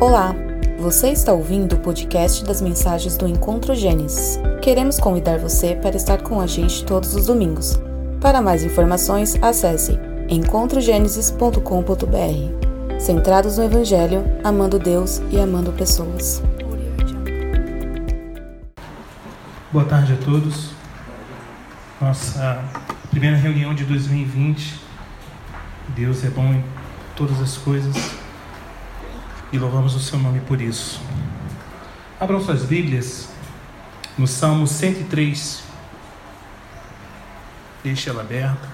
Olá, 0.00 0.32
você 0.78 1.10
está 1.10 1.32
ouvindo 1.32 1.74
o 1.74 1.80
podcast 1.80 2.44
das 2.44 2.60
mensagens 2.60 3.16
do 3.16 3.26
Encontro 3.26 3.74
Gênesis. 3.74 4.38
Queremos 4.62 5.00
convidar 5.00 5.40
você 5.40 5.74
para 5.74 5.96
estar 5.96 6.22
com 6.22 6.40
a 6.40 6.46
gente 6.46 6.84
todos 6.84 7.16
os 7.16 7.26
domingos. 7.26 7.76
Para 8.20 8.40
mais 8.40 8.62
informações, 8.62 9.34
acesse 9.42 9.98
encontrogenesis.com.br. 10.28 13.00
Centrados 13.00 13.58
no 13.58 13.64
Evangelho, 13.64 14.24
amando 14.44 14.78
Deus 14.78 15.20
e 15.32 15.40
amando 15.40 15.72
pessoas. 15.72 16.40
Boa 19.72 19.84
tarde 19.84 20.12
a 20.12 20.16
todos. 20.24 20.70
Nossa 22.00 22.64
primeira 23.10 23.36
reunião 23.36 23.74
de 23.74 23.84
2020. 23.84 24.80
Deus 25.88 26.24
é 26.24 26.30
bom 26.30 26.54
em 26.54 26.62
todas 27.16 27.40
as 27.40 27.56
coisas 27.56 28.27
e 29.52 29.58
louvamos 29.58 29.94
o 29.94 30.00
seu 30.00 30.18
nome 30.18 30.40
por 30.40 30.60
isso. 30.60 31.00
Abram 32.20 32.40
suas 32.40 32.64
Bíblias 32.64 33.28
no 34.16 34.26
Salmo 34.26 34.66
103. 34.66 35.62
Deixe 37.82 38.10
ela 38.10 38.20
aberta. 38.20 38.68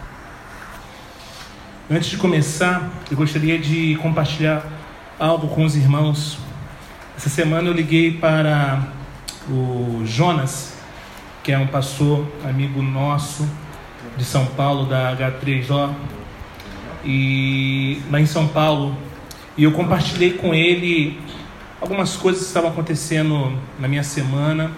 Antes 1.90 2.08
de 2.08 2.16
começar, 2.16 2.90
eu 3.10 3.16
gostaria 3.16 3.58
de 3.58 3.96
compartilhar 3.96 4.64
algo 5.18 5.48
com 5.48 5.64
os 5.64 5.76
irmãos. 5.76 6.38
Essa 7.16 7.28
semana 7.28 7.68
eu 7.68 7.72
liguei 7.72 8.12
para 8.12 8.88
o 9.48 10.02
Jonas, 10.04 10.74
que 11.42 11.52
é 11.52 11.58
um 11.58 11.66
pastor 11.66 12.26
amigo 12.42 12.82
nosso 12.82 13.46
de 14.16 14.24
São 14.24 14.46
Paulo, 14.46 14.86
da 14.86 15.14
H3O. 15.14 15.94
E 17.04 18.02
lá 18.10 18.18
em 18.18 18.26
São 18.26 18.48
Paulo, 18.48 18.96
e 19.56 19.64
eu 19.64 19.72
compartilhei 19.72 20.32
com 20.32 20.52
ele 20.52 21.20
algumas 21.80 22.16
coisas 22.16 22.42
que 22.42 22.48
estavam 22.48 22.70
acontecendo 22.70 23.56
na 23.78 23.86
minha 23.86 24.02
semana 24.02 24.72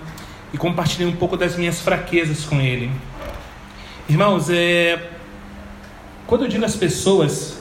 e 0.52 0.58
compartilhei 0.58 1.06
um 1.06 1.16
pouco 1.16 1.36
das 1.36 1.56
minhas 1.56 1.80
fraquezas 1.80 2.44
com 2.44 2.60
ele. 2.60 2.90
Irmãos, 4.08 4.50
é... 4.50 5.10
quando 6.26 6.44
eu 6.44 6.48
digo 6.48 6.64
às 6.64 6.76
pessoas 6.76 7.58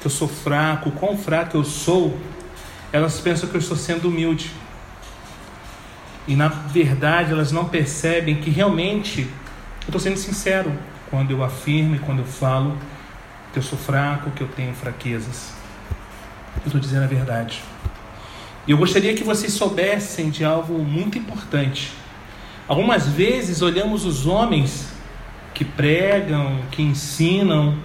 que 0.00 0.06
eu 0.06 0.10
sou 0.10 0.28
fraco, 0.28 0.90
quão 0.92 1.16
fraco 1.16 1.56
eu 1.56 1.64
sou, 1.64 2.18
elas 2.92 3.20
pensam 3.20 3.48
que 3.48 3.54
eu 3.54 3.60
estou 3.60 3.76
sendo 3.76 4.08
humilde. 4.08 4.50
E 6.26 6.34
na 6.34 6.48
verdade 6.48 7.32
elas 7.32 7.52
não 7.52 7.66
percebem 7.66 8.36
que 8.36 8.50
realmente 8.50 9.20
eu 9.22 9.86
estou 9.86 10.00
sendo 10.00 10.16
sincero 10.16 10.72
quando 11.10 11.30
eu 11.30 11.44
afirmo 11.44 11.94
e 11.94 11.98
quando 12.00 12.18
eu 12.18 12.26
falo 12.26 12.76
que 13.52 13.58
eu 13.58 13.62
sou 13.62 13.78
fraco, 13.78 14.30
que 14.32 14.42
eu 14.42 14.48
tenho 14.48 14.74
fraquezas. 14.74 15.55
Eu 16.62 16.66
estou 16.66 16.80
dizendo 16.80 17.04
a 17.04 17.06
verdade. 17.06 17.62
E 18.66 18.72
eu 18.72 18.76
gostaria 18.76 19.14
que 19.14 19.22
vocês 19.22 19.52
soubessem 19.52 20.30
de 20.30 20.44
algo 20.44 20.78
muito 20.78 21.16
importante. 21.16 21.92
Algumas 22.66 23.06
vezes 23.06 23.62
olhamos 23.62 24.04
os 24.04 24.26
homens 24.26 24.88
que 25.54 25.64
pregam, 25.64 26.60
que 26.70 26.82
ensinam, 26.82 27.78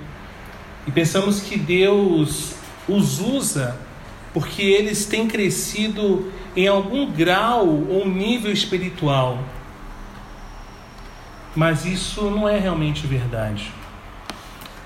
e 0.87 0.91
pensamos 0.91 1.41
que 1.41 1.57
Deus 1.57 2.53
os 2.87 3.19
usa 3.19 3.77
porque 4.33 4.61
eles 4.61 5.05
têm 5.05 5.27
crescido 5.27 6.31
em 6.55 6.67
algum 6.67 7.11
grau 7.11 7.67
ou 7.67 8.07
nível 8.07 8.51
espiritual. 8.51 9.39
Mas 11.55 11.85
isso 11.85 12.29
não 12.29 12.47
é 12.47 12.57
realmente 12.57 13.05
verdade. 13.05 13.71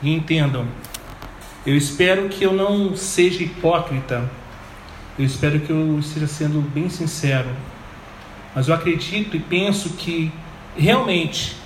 E 0.02 0.13
entendam, 0.13 0.67
eu 1.66 1.76
espero 1.76 2.30
que 2.30 2.44
eu 2.44 2.54
não 2.54 2.96
seja 2.96 3.44
hipócrita. 3.44 4.30
Eu 5.18 5.26
espero 5.26 5.60
que 5.60 5.72
eu 5.72 5.98
esteja 5.98 6.28
sendo 6.28 6.62
bem 6.62 6.90
sincero. 6.90 7.50
Mas 8.54 8.68
eu 8.68 8.76
acredito 8.76 9.36
e 9.36 9.40
penso 9.40 9.90
que 9.92 10.31
realmente 10.78 11.58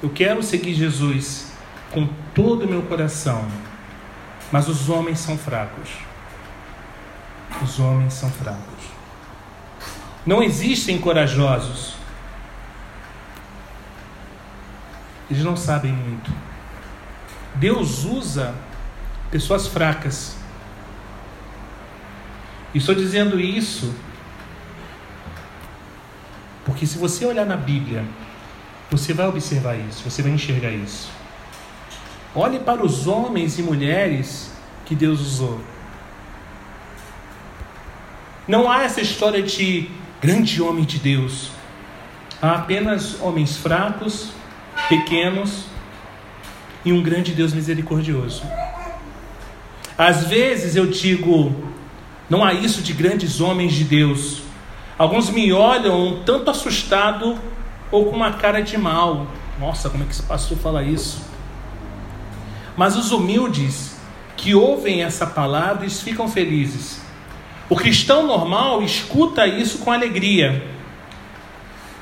eu 0.00 0.10
quero 0.10 0.42
seguir 0.42 0.74
Jesus 0.74 1.52
com 1.90 2.08
todo 2.34 2.64
o 2.64 2.68
meu 2.68 2.82
coração. 2.82 3.44
Mas 4.52 4.68
os 4.68 4.88
homens 4.88 5.18
são 5.18 5.36
fracos. 5.36 5.90
Os 7.60 7.80
homens 7.80 8.14
são 8.14 8.30
fracos. 8.30 8.84
Não 10.24 10.40
existem 10.40 10.98
corajosos. 10.98 11.94
Eles 15.28 15.42
não 15.42 15.56
sabem 15.56 15.92
muito. 15.92 16.30
Deus 17.56 18.04
usa 18.04 18.54
pessoas 19.30 19.66
fracas. 19.66 20.36
E 22.74 22.78
estou 22.78 22.94
dizendo 22.94 23.40
isso 23.40 23.94
porque 26.68 26.86
se 26.86 26.98
você 26.98 27.24
olhar 27.24 27.46
na 27.46 27.56
Bíblia, 27.56 28.04
você 28.90 29.14
vai 29.14 29.26
observar 29.26 29.74
isso, 29.74 30.02
você 30.04 30.22
vai 30.22 30.32
enxergar 30.32 30.70
isso. 30.70 31.10
Olhe 32.34 32.58
para 32.58 32.84
os 32.84 33.06
homens 33.06 33.58
e 33.58 33.62
mulheres 33.62 34.52
que 34.84 34.94
Deus 34.94 35.18
usou. 35.20 35.60
Não 38.46 38.70
há 38.70 38.82
essa 38.82 39.00
história 39.00 39.42
de 39.42 39.90
grande 40.20 40.60
homem 40.60 40.84
de 40.84 40.98
Deus. 40.98 41.50
Há 42.40 42.52
apenas 42.52 43.18
homens 43.20 43.56
fracos, 43.56 44.28
pequenos 44.90 45.64
e 46.84 46.92
um 46.92 47.02
grande 47.02 47.32
Deus 47.32 47.54
misericordioso. 47.54 48.42
Às 49.98 50.22
vezes 50.22 50.76
eu 50.76 50.86
digo, 50.86 51.52
não 52.30 52.44
há 52.44 52.54
isso 52.54 52.82
de 52.82 52.92
grandes 52.92 53.40
homens 53.40 53.72
de 53.72 53.82
Deus. 53.82 54.42
Alguns 54.96 55.28
me 55.28 55.52
olham 55.52 56.00
um 56.00 56.22
tanto 56.22 56.52
assustado 56.52 57.36
ou 57.90 58.06
com 58.06 58.14
uma 58.14 58.34
cara 58.34 58.60
de 58.62 58.78
mal. 58.78 59.26
Nossa, 59.58 59.90
como 59.90 60.04
é 60.04 60.06
que 60.06 60.12
esse 60.12 60.22
pastor 60.22 60.56
fala 60.56 60.84
isso? 60.84 61.20
Mas 62.76 62.96
os 62.96 63.10
humildes 63.10 63.96
que 64.36 64.54
ouvem 64.54 65.02
essa 65.02 65.26
palavra 65.26 65.82
eles 65.82 66.00
ficam 66.00 66.28
felizes. 66.28 67.00
O 67.68 67.74
cristão 67.74 68.24
normal 68.24 68.82
escuta 68.84 69.48
isso 69.48 69.78
com 69.78 69.90
alegria. 69.90 70.64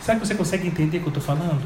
Será 0.02 0.18
que 0.18 0.26
você 0.26 0.34
consegue 0.34 0.66
entender 0.68 0.98
o 0.98 1.00
que 1.00 1.06
eu 1.06 1.18
estou 1.18 1.22
falando? 1.22 1.62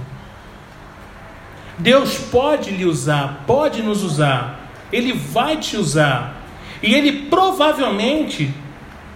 Deus 1.76 2.18
pode 2.18 2.70
lhe 2.70 2.84
usar, 2.84 3.42
pode 3.48 3.82
nos 3.82 4.04
usar 4.04 4.59
ele 4.92 5.12
vai 5.12 5.56
te 5.56 5.76
usar. 5.76 6.36
E 6.82 6.94
ele 6.94 7.26
provavelmente 7.26 8.52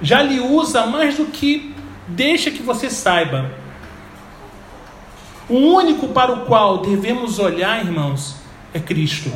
já 0.02 0.22
lhe 0.22 0.40
usa 0.40 0.86
mais 0.86 1.16
do 1.16 1.26
que 1.26 1.74
deixa 2.08 2.50
que 2.50 2.62
você 2.62 2.90
saiba. 2.90 3.50
O 5.48 5.54
único 5.54 6.08
para 6.08 6.32
o 6.32 6.46
qual 6.46 6.78
devemos 6.78 7.38
olhar, 7.38 7.84
irmãos, 7.84 8.36
é 8.72 8.80
Cristo. 8.80 9.32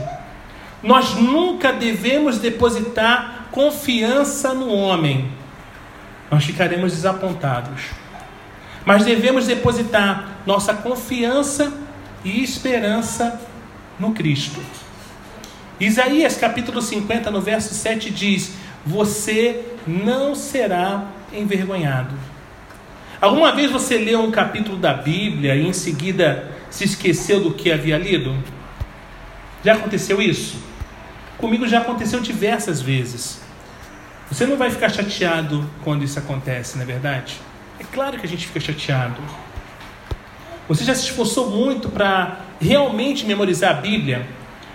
Nós 0.82 1.14
nunca 1.14 1.72
devemos 1.72 2.38
depositar 2.38 3.48
confiança 3.50 4.54
no 4.54 4.72
homem. 4.72 5.30
Nós 6.30 6.44
ficaremos 6.44 6.92
desapontados. 6.92 7.82
Mas 8.84 9.04
devemos 9.04 9.46
depositar 9.46 10.38
nossa 10.46 10.72
confiança 10.74 11.72
e 12.24 12.42
esperança 12.42 13.40
no 13.98 14.12
Cristo. 14.12 14.60
Isaías 15.80 16.36
capítulo 16.36 16.82
50, 16.82 17.30
no 17.30 17.40
verso 17.40 17.72
7 17.72 18.10
diz: 18.10 18.54
Você 18.84 19.64
não 19.86 20.34
será 20.34 21.04
envergonhado. 21.32 22.14
Alguma 23.20 23.52
vez 23.52 23.70
você 23.70 23.96
leu 23.96 24.20
um 24.20 24.30
capítulo 24.30 24.76
da 24.76 24.92
Bíblia 24.92 25.54
e 25.54 25.66
em 25.66 25.72
seguida 25.72 26.50
se 26.68 26.84
esqueceu 26.84 27.40
do 27.40 27.52
que 27.52 27.70
havia 27.70 27.96
lido? 27.96 28.36
Já 29.64 29.74
aconteceu 29.74 30.20
isso? 30.20 30.56
Comigo 31.36 31.66
já 31.66 31.78
aconteceu 31.78 32.20
diversas 32.20 32.80
vezes. 32.80 33.40
Você 34.30 34.46
não 34.46 34.56
vai 34.56 34.70
ficar 34.70 34.88
chateado 34.88 35.68
quando 35.84 36.04
isso 36.04 36.18
acontece, 36.18 36.76
não 36.76 36.82
é 36.82 36.86
verdade? 36.86 37.40
É 37.78 37.84
claro 37.84 38.18
que 38.18 38.26
a 38.26 38.28
gente 38.28 38.46
fica 38.46 38.60
chateado. 38.60 39.20
Você 40.68 40.84
já 40.84 40.94
se 40.94 41.04
esforçou 41.04 41.50
muito 41.50 41.88
para 41.88 42.40
realmente 42.60 43.24
memorizar 43.24 43.70
a 43.70 43.80
Bíblia? 43.80 44.26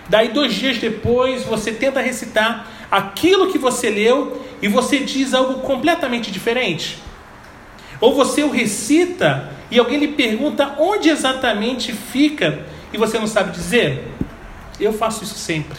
Daí, 0.10 0.30
dois 0.30 0.54
dias 0.54 0.78
depois, 0.78 1.44
você 1.44 1.72
tenta 1.72 2.02
recitar 2.02 2.68
aquilo 2.92 3.52
que 3.52 3.58
você 3.58 3.90
leu 3.90 4.46
e 4.62 4.68
você 4.68 5.00
diz 5.00 5.34
algo 5.34 5.62
completamente 5.62 6.32
diferente. 6.32 6.98
Ou 8.00 8.14
você 8.14 8.44
o 8.44 8.52
recita 8.52 9.50
e 9.72 9.80
alguém 9.80 9.98
lhe 9.98 10.10
pergunta 10.10 10.76
onde 10.78 11.10
exatamente 11.10 11.94
fica 11.94 12.66
e 12.92 12.98
você 12.98 13.18
não 13.18 13.28
sabe 13.28 13.52
dizer. 13.52 14.08
Eu 14.80 14.92
faço 14.92 15.24
isso 15.24 15.36
sempre. 15.36 15.78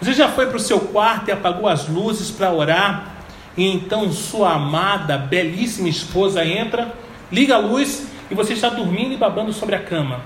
Você 0.00 0.12
já 0.12 0.28
foi 0.28 0.46
para 0.46 0.56
o 0.56 0.60
seu 0.60 0.78
quarto 0.78 1.28
e 1.28 1.32
apagou 1.32 1.68
as 1.68 1.88
luzes 1.88 2.30
para 2.30 2.52
orar, 2.52 3.14
e 3.56 3.66
então 3.66 4.12
sua 4.12 4.52
amada, 4.52 5.18
belíssima 5.18 5.88
esposa 5.88 6.44
entra, 6.44 6.94
liga 7.32 7.56
a 7.56 7.58
luz 7.58 8.06
e 8.30 8.34
você 8.34 8.52
está 8.52 8.68
dormindo 8.68 9.12
e 9.14 9.16
babando 9.16 9.52
sobre 9.52 9.74
a 9.74 9.80
cama. 9.80 10.20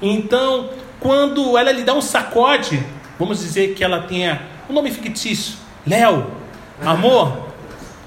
Então, 0.00 0.70
quando 1.00 1.56
ela 1.56 1.72
lhe 1.72 1.82
dá 1.82 1.94
um 1.94 2.00
sacode, 2.00 2.84
vamos 3.18 3.40
dizer 3.40 3.74
que 3.74 3.82
ela 3.82 4.02
tenha 4.02 4.42
um 4.68 4.72
nome 4.72 4.90
fictício, 4.90 5.56
Léo, 5.86 6.26
amor, 6.82 7.46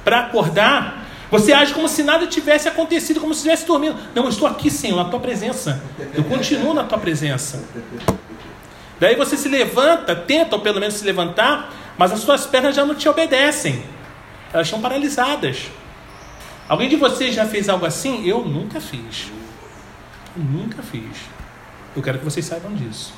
para 0.03 0.19
acordar, 0.21 1.05
você 1.31 1.53
age 1.53 1.73
como 1.73 1.87
se 1.87 2.03
nada 2.03 2.25
tivesse 2.27 2.67
acontecido, 2.67 3.19
como 3.19 3.33
se 3.33 3.39
estivesse 3.39 3.65
dormindo. 3.65 3.95
Não, 4.15 4.23
eu 4.23 4.29
estou 4.29 4.47
aqui, 4.47 4.69
Senhor, 4.69 4.97
na 5.01 5.09
tua 5.09 5.19
presença. 5.19 5.81
Eu 6.13 6.23
continuo 6.23 6.73
na 6.73 6.83
tua 6.83 6.97
presença. 6.97 7.63
Daí 8.99 9.15
você 9.15 9.37
se 9.37 9.47
levanta, 9.47 10.15
tenta 10.15 10.55
ou 10.55 10.61
pelo 10.61 10.79
menos 10.79 10.95
se 10.95 11.05
levantar, 11.05 11.71
mas 11.97 12.11
as 12.11 12.19
suas 12.19 12.45
pernas 12.45 12.75
já 12.75 12.83
não 12.83 12.95
te 12.95 13.07
obedecem. 13.07 13.83
Elas 14.51 14.67
estão 14.67 14.81
paralisadas. 14.81 15.67
Alguém 16.67 16.89
de 16.89 16.95
vocês 16.95 17.33
já 17.33 17.45
fez 17.45 17.69
algo 17.69 17.85
assim? 17.85 18.27
Eu 18.27 18.43
nunca 18.43 18.81
fiz. 18.81 19.31
Eu 20.35 20.43
nunca 20.43 20.81
fiz. 20.81 21.38
Eu 21.95 22.01
quero 22.01 22.19
que 22.19 22.25
vocês 22.25 22.45
saibam 22.45 22.73
disso. 22.73 23.13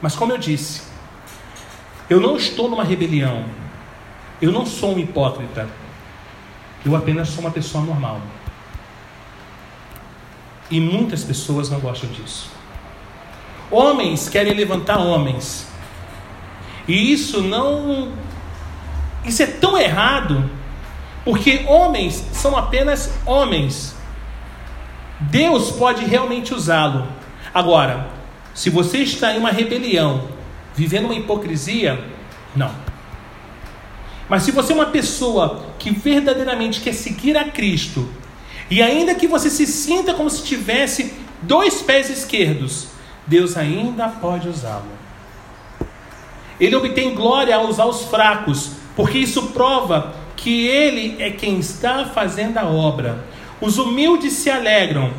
Mas 0.00 0.14
como 0.14 0.32
eu 0.32 0.38
disse, 0.38 0.82
eu 2.08 2.20
não 2.20 2.36
estou 2.36 2.68
numa 2.68 2.84
rebelião. 2.84 3.44
Eu 4.40 4.52
não 4.52 4.66
sou 4.66 4.94
um 4.94 4.98
hipócrita. 4.98 5.68
Eu 6.84 6.94
apenas 6.94 7.28
sou 7.28 7.40
uma 7.40 7.50
pessoa 7.50 7.82
normal. 7.82 8.20
E 10.70 10.80
muitas 10.80 11.24
pessoas 11.24 11.70
não 11.70 11.80
gostam 11.80 12.10
disso. 12.10 12.50
Homens 13.70 14.28
querem 14.28 14.54
levantar 14.54 14.98
homens. 14.98 15.66
E 16.86 17.12
isso 17.12 17.40
não. 17.42 18.12
Isso 19.24 19.42
é 19.42 19.46
tão 19.46 19.76
errado, 19.76 20.48
porque 21.24 21.64
homens 21.66 22.24
são 22.32 22.56
apenas 22.56 23.12
homens. 23.26 23.95
Deus 25.20 25.70
pode 25.72 26.04
realmente 26.04 26.54
usá-lo. 26.54 27.06
Agora, 27.52 28.08
se 28.54 28.70
você 28.70 28.98
está 28.98 29.34
em 29.34 29.38
uma 29.38 29.50
rebelião, 29.50 30.28
vivendo 30.74 31.06
uma 31.06 31.14
hipocrisia, 31.14 32.02
não. 32.54 32.70
Mas 34.28 34.42
se 34.42 34.50
você 34.50 34.72
é 34.72 34.76
uma 34.76 34.86
pessoa 34.86 35.64
que 35.78 35.90
verdadeiramente 35.90 36.80
quer 36.80 36.92
seguir 36.92 37.36
a 37.36 37.44
Cristo, 37.44 38.08
e 38.70 38.82
ainda 38.82 39.14
que 39.14 39.26
você 39.26 39.48
se 39.48 39.66
sinta 39.66 40.14
como 40.14 40.28
se 40.28 40.42
tivesse 40.42 41.14
dois 41.42 41.82
pés 41.82 42.10
esquerdos, 42.10 42.88
Deus 43.26 43.56
ainda 43.56 44.08
pode 44.08 44.48
usá-lo. 44.48 44.90
Ele 46.58 46.74
obtém 46.74 47.14
glória 47.14 47.54
ao 47.54 47.66
usar 47.66 47.86
os 47.86 48.02
fracos, 48.04 48.72
porque 48.94 49.18
isso 49.18 49.48
prova 49.48 50.14
que 50.36 50.66
Ele 50.66 51.22
é 51.22 51.30
quem 51.30 51.58
está 51.58 52.06
fazendo 52.06 52.58
a 52.58 52.64
obra. 52.64 53.24
Os 53.60 53.78
humildes 53.78 54.34
se 54.34 54.50
alegram. 54.50 55.10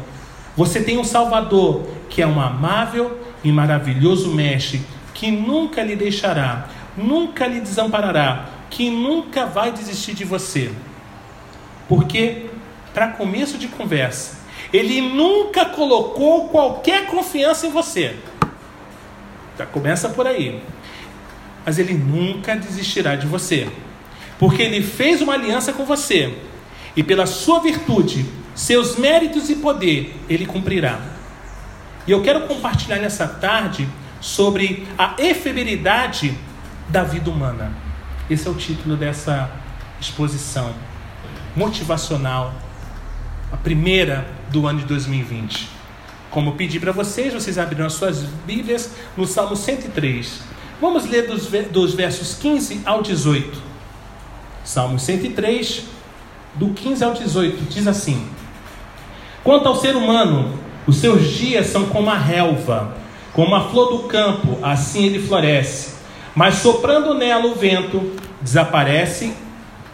Você 0.56 0.82
tem 0.82 0.98
um 0.98 1.04
Salvador 1.04 1.88
que 2.10 2.22
é 2.22 2.28
um 2.28 2.40
amável 2.40 3.20
e 3.44 3.52
maravilhoso 3.52 4.34
Mestre, 4.34 4.82
que 5.14 5.30
nunca 5.32 5.84
lhe 5.84 5.96
deixará, 5.96 6.68
nunca 6.96 7.48
lhe 7.48 7.60
desamparará, 7.60 8.50
que 8.70 8.90
nunca 8.90 9.46
vai 9.46 9.72
desistir 9.72 10.14
de 10.14 10.24
você. 10.24 10.72
Porque, 11.88 12.48
para 12.94 13.10
começo 13.10 13.58
de 13.58 13.68
conversa, 13.68 14.38
ele 14.74 15.02
nunca 15.02 15.66
colocou 15.66 16.50
qualquer 16.50 17.08
confiança 17.08 17.68
em 17.68 17.72
você. 17.72 18.16
Já 19.58 19.66
começa 19.66 20.10
por 20.10 20.28
aí. 20.28 20.62
Mas 21.66 21.80
ele 21.80 21.94
nunca 21.94 22.56
desistirá 22.56 23.16
de 23.16 23.26
você. 23.26 23.68
Porque 24.38 24.62
ele 24.62 24.84
fez 24.84 25.22
uma 25.22 25.34
aliança 25.34 25.74
com 25.74 25.86
você. 25.86 26.34
E 26.98 27.04
pela 27.04 27.28
sua 27.28 27.60
virtude, 27.60 28.26
seus 28.56 28.96
méritos 28.96 29.52
e 29.52 29.58
poder, 29.58 30.20
ele 30.28 30.48
cumprirá. 30.48 31.00
E 32.08 32.12
eu 32.12 32.24
quero 32.24 32.48
compartilhar 32.48 32.98
nessa 32.98 33.28
tarde 33.28 33.88
sobre 34.20 34.88
a 34.98 35.14
efemeridade 35.20 36.36
da 36.90 37.04
vida 37.04 37.30
humana. 37.30 37.72
Esse 38.28 38.48
é 38.48 38.52
o 38.52 38.56
título 38.56 38.98
dessa 38.98 39.48
exposição 40.02 40.74
motivacional, 41.56 42.54
a 43.52 43.58
primeira 43.58 44.28
do 44.50 44.66
ano 44.66 44.80
de 44.80 44.86
2020. 44.86 45.70
Como 46.32 46.54
pedi 46.54 46.80
para 46.80 46.92
vocês, 46.92 47.32
vocês 47.32 47.60
abriram 47.60 47.86
as 47.86 47.94
suas 47.94 48.24
Bíblias 48.46 48.92
no 49.16 49.28
Salmo 49.28 49.56
103. 49.56 50.42
Vamos 50.82 51.06
ler 51.06 51.28
dos, 51.28 51.48
dos 51.72 51.94
versos 51.94 52.34
15 52.36 52.82
ao 52.86 53.04
18. 53.04 53.62
Salmo 54.64 55.00
103, 55.00 55.97
do 56.58 56.70
15 56.70 57.04
ao 57.04 57.14
18, 57.14 57.66
diz 57.70 57.88
assim: 57.88 58.28
Quanto 59.44 59.68
ao 59.68 59.76
ser 59.76 59.96
humano, 59.96 60.60
os 60.86 60.98
seus 60.98 61.30
dias 61.30 61.68
são 61.68 61.86
como 61.86 62.10
a 62.10 62.18
relva, 62.18 62.96
como 63.34 63.56
a 63.56 63.70
flor 63.70 63.92
do 63.92 64.08
campo, 64.08 64.58
assim 64.62 65.06
ele 65.06 65.26
floresce. 65.26 65.96
Mas 66.36 66.56
soprando 66.56 67.14
nela 67.14 67.46
o 67.46 67.56
vento, 67.56 68.14
desaparece 68.42 69.34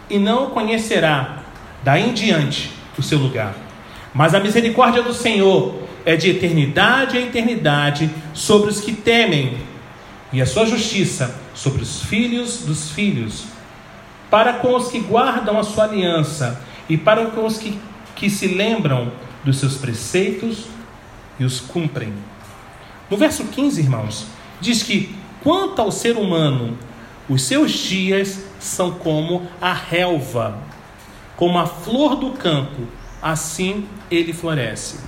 e 0.08 0.18
não 0.18 0.50
conhecerá 0.50 1.42
daí 1.82 2.08
em 2.08 2.12
diante 2.12 2.70
o 2.98 3.02
seu 3.02 3.18
lugar. 3.18 3.54
Mas 4.12 4.34
a 4.34 4.40
misericórdia 4.40 5.02
do 5.02 5.12
Senhor 5.12 5.74
é 6.04 6.16
de 6.16 6.30
eternidade 6.30 7.16
a 7.16 7.20
eternidade 7.20 8.10
sobre 8.32 8.70
os 8.70 8.80
que 8.80 8.92
temem, 8.92 9.56
e 10.32 10.42
a 10.42 10.46
sua 10.46 10.66
justiça 10.66 11.40
sobre 11.54 11.82
os 11.82 12.02
filhos 12.02 12.62
dos 12.62 12.90
filhos, 12.90 13.44
para 14.34 14.54
com 14.54 14.74
os 14.74 14.88
que 14.88 14.98
guardam 14.98 15.56
a 15.60 15.62
sua 15.62 15.84
aliança 15.84 16.60
e 16.88 16.96
para 16.96 17.26
com 17.26 17.46
os 17.46 17.56
que, 17.56 17.78
que 18.16 18.28
se 18.28 18.48
lembram 18.48 19.12
dos 19.44 19.58
seus 19.58 19.76
preceitos 19.76 20.64
e 21.38 21.44
os 21.44 21.60
cumprem. 21.60 22.12
No 23.08 23.16
verso 23.16 23.44
15, 23.44 23.80
irmãos, 23.80 24.26
diz 24.60 24.82
que 24.82 25.14
quanto 25.40 25.80
ao 25.80 25.92
ser 25.92 26.16
humano, 26.16 26.76
os 27.28 27.42
seus 27.42 27.70
dias 27.70 28.44
são 28.58 28.90
como 28.90 29.46
a 29.60 29.72
relva, 29.72 30.58
como 31.36 31.56
a 31.56 31.66
flor 31.66 32.16
do 32.16 32.30
campo, 32.30 32.88
assim 33.22 33.86
ele 34.10 34.32
floresce. 34.32 34.98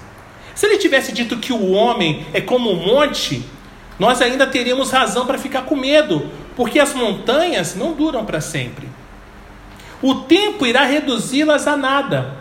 Se 0.55 0.67
ele 0.67 0.79
tivesse 0.79 1.11
dito 1.11 1.39
que 1.39 1.53
o 1.53 1.73
homem 1.73 2.25
é 2.33 2.41
como 2.41 2.71
um 2.71 2.77
monte, 2.77 3.45
nós 3.99 4.23
ainda 4.23 4.47
teríamos 4.47 4.93
razão 4.93 5.27
para 5.27 5.37
ficar 5.37 5.63
com 5.63 5.75
medo, 5.75 6.31
porque 6.55 6.79
as 6.79 6.95
montanhas 6.95 7.75
não 7.75 7.93
duram 7.93 8.25
para 8.25 8.41
sempre. 8.41 8.87
O 10.03 10.15
tempo 10.15 10.67
irá 10.67 10.85
reduzi-las 10.85 11.67
a 11.67 11.77
nada. 11.77 12.37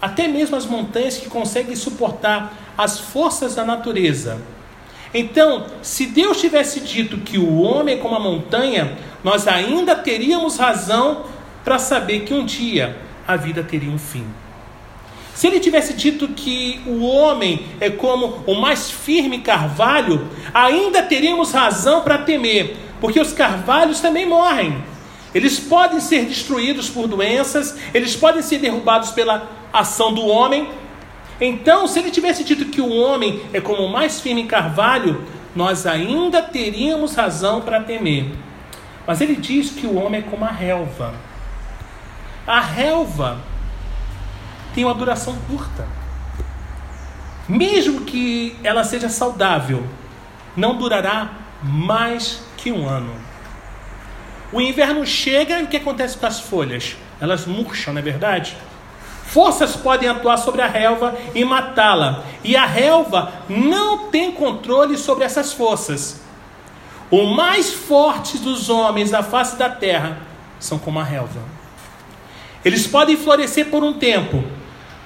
Até 0.00 0.28
mesmo 0.28 0.56
as 0.56 0.66
montanhas 0.66 1.16
que 1.16 1.28
conseguem 1.28 1.76
suportar 1.76 2.52
as 2.76 2.98
forças 2.98 3.54
da 3.54 3.64
natureza. 3.64 4.40
Então, 5.14 5.66
se 5.82 6.06
Deus 6.06 6.40
tivesse 6.40 6.80
dito 6.80 7.18
que 7.18 7.38
o 7.38 7.60
homem 7.60 7.96
é 7.96 7.98
como 7.98 8.16
a 8.16 8.20
montanha, 8.20 8.96
nós 9.22 9.46
ainda 9.46 9.94
teríamos 9.94 10.56
razão 10.56 11.24
para 11.64 11.78
saber 11.78 12.20
que 12.20 12.34
um 12.34 12.44
dia 12.44 12.96
a 13.26 13.36
vida 13.36 13.62
teria 13.62 13.90
um 13.90 13.98
fim. 13.98 14.26
Se 15.34 15.46
ele 15.46 15.60
tivesse 15.60 15.94
dito 15.94 16.28
que 16.28 16.80
o 16.86 17.04
homem 17.04 17.66
é 17.80 17.88
como 17.88 18.42
o 18.46 18.54
mais 18.54 18.90
firme 18.90 19.40
carvalho, 19.40 20.28
ainda 20.52 21.02
teríamos 21.02 21.52
razão 21.52 22.02
para 22.02 22.18
temer, 22.18 22.76
porque 23.00 23.20
os 23.20 23.32
carvalhos 23.32 24.00
também 24.00 24.26
morrem. 24.26 24.91
Eles 25.34 25.58
podem 25.58 26.00
ser 26.00 26.26
destruídos 26.26 26.90
por 26.90 27.08
doenças, 27.08 27.78
eles 27.94 28.14
podem 28.14 28.42
ser 28.42 28.58
derrubados 28.58 29.10
pela 29.10 29.48
ação 29.72 30.12
do 30.12 30.26
homem. 30.26 30.68
Então, 31.40 31.86
se 31.86 31.98
ele 31.98 32.10
tivesse 32.10 32.44
dito 32.44 32.66
que 32.66 32.80
o 32.80 32.94
homem 32.94 33.42
é 33.52 33.60
como 33.60 33.82
o 33.82 33.90
mais 33.90 34.20
firme 34.20 34.44
carvalho, 34.44 35.24
nós 35.56 35.86
ainda 35.86 36.42
teríamos 36.42 37.14
razão 37.14 37.60
para 37.60 37.82
temer. 37.82 38.30
Mas 39.06 39.20
ele 39.20 39.34
diz 39.34 39.70
que 39.70 39.86
o 39.86 39.96
homem 39.96 40.20
é 40.20 40.30
como 40.30 40.44
a 40.44 40.50
relva. 40.50 41.14
A 42.46 42.60
relva 42.60 43.40
tem 44.74 44.84
uma 44.84 44.94
duração 44.94 45.36
curta. 45.48 45.86
Mesmo 47.48 48.02
que 48.02 48.56
ela 48.62 48.84
seja 48.84 49.08
saudável, 49.08 49.86
não 50.56 50.76
durará 50.76 51.30
mais 51.62 52.42
que 52.56 52.70
um 52.70 52.88
ano. 52.88 53.12
O 54.52 54.60
inverno 54.60 55.06
chega 55.06 55.60
e 55.60 55.64
o 55.64 55.66
que 55.66 55.78
acontece 55.78 56.16
com 56.18 56.26
as 56.26 56.40
folhas? 56.40 56.96
Elas 57.20 57.46
murcham, 57.46 57.94
não 57.94 58.00
é 58.00 58.04
verdade? 58.04 58.56
Forças 59.24 59.74
podem 59.74 60.10
atuar 60.10 60.36
sobre 60.36 60.60
a 60.60 60.66
relva 60.66 61.16
e 61.34 61.42
matá-la, 61.42 62.22
e 62.44 62.54
a 62.54 62.66
relva 62.66 63.32
não 63.48 64.10
tem 64.10 64.30
controle 64.30 64.98
sobre 64.98 65.24
essas 65.24 65.54
forças. 65.54 66.20
O 67.10 67.24
mais 67.24 67.72
fortes 67.72 68.40
dos 68.40 68.68
homens 68.68 69.10
da 69.10 69.22
face 69.22 69.56
da 69.56 69.70
terra 69.70 70.18
são 70.60 70.78
como 70.78 71.00
a 71.00 71.04
relva. 71.04 71.40
Eles 72.62 72.86
podem 72.86 73.16
florescer 73.16 73.70
por 73.70 73.82
um 73.82 73.94
tempo, 73.94 74.44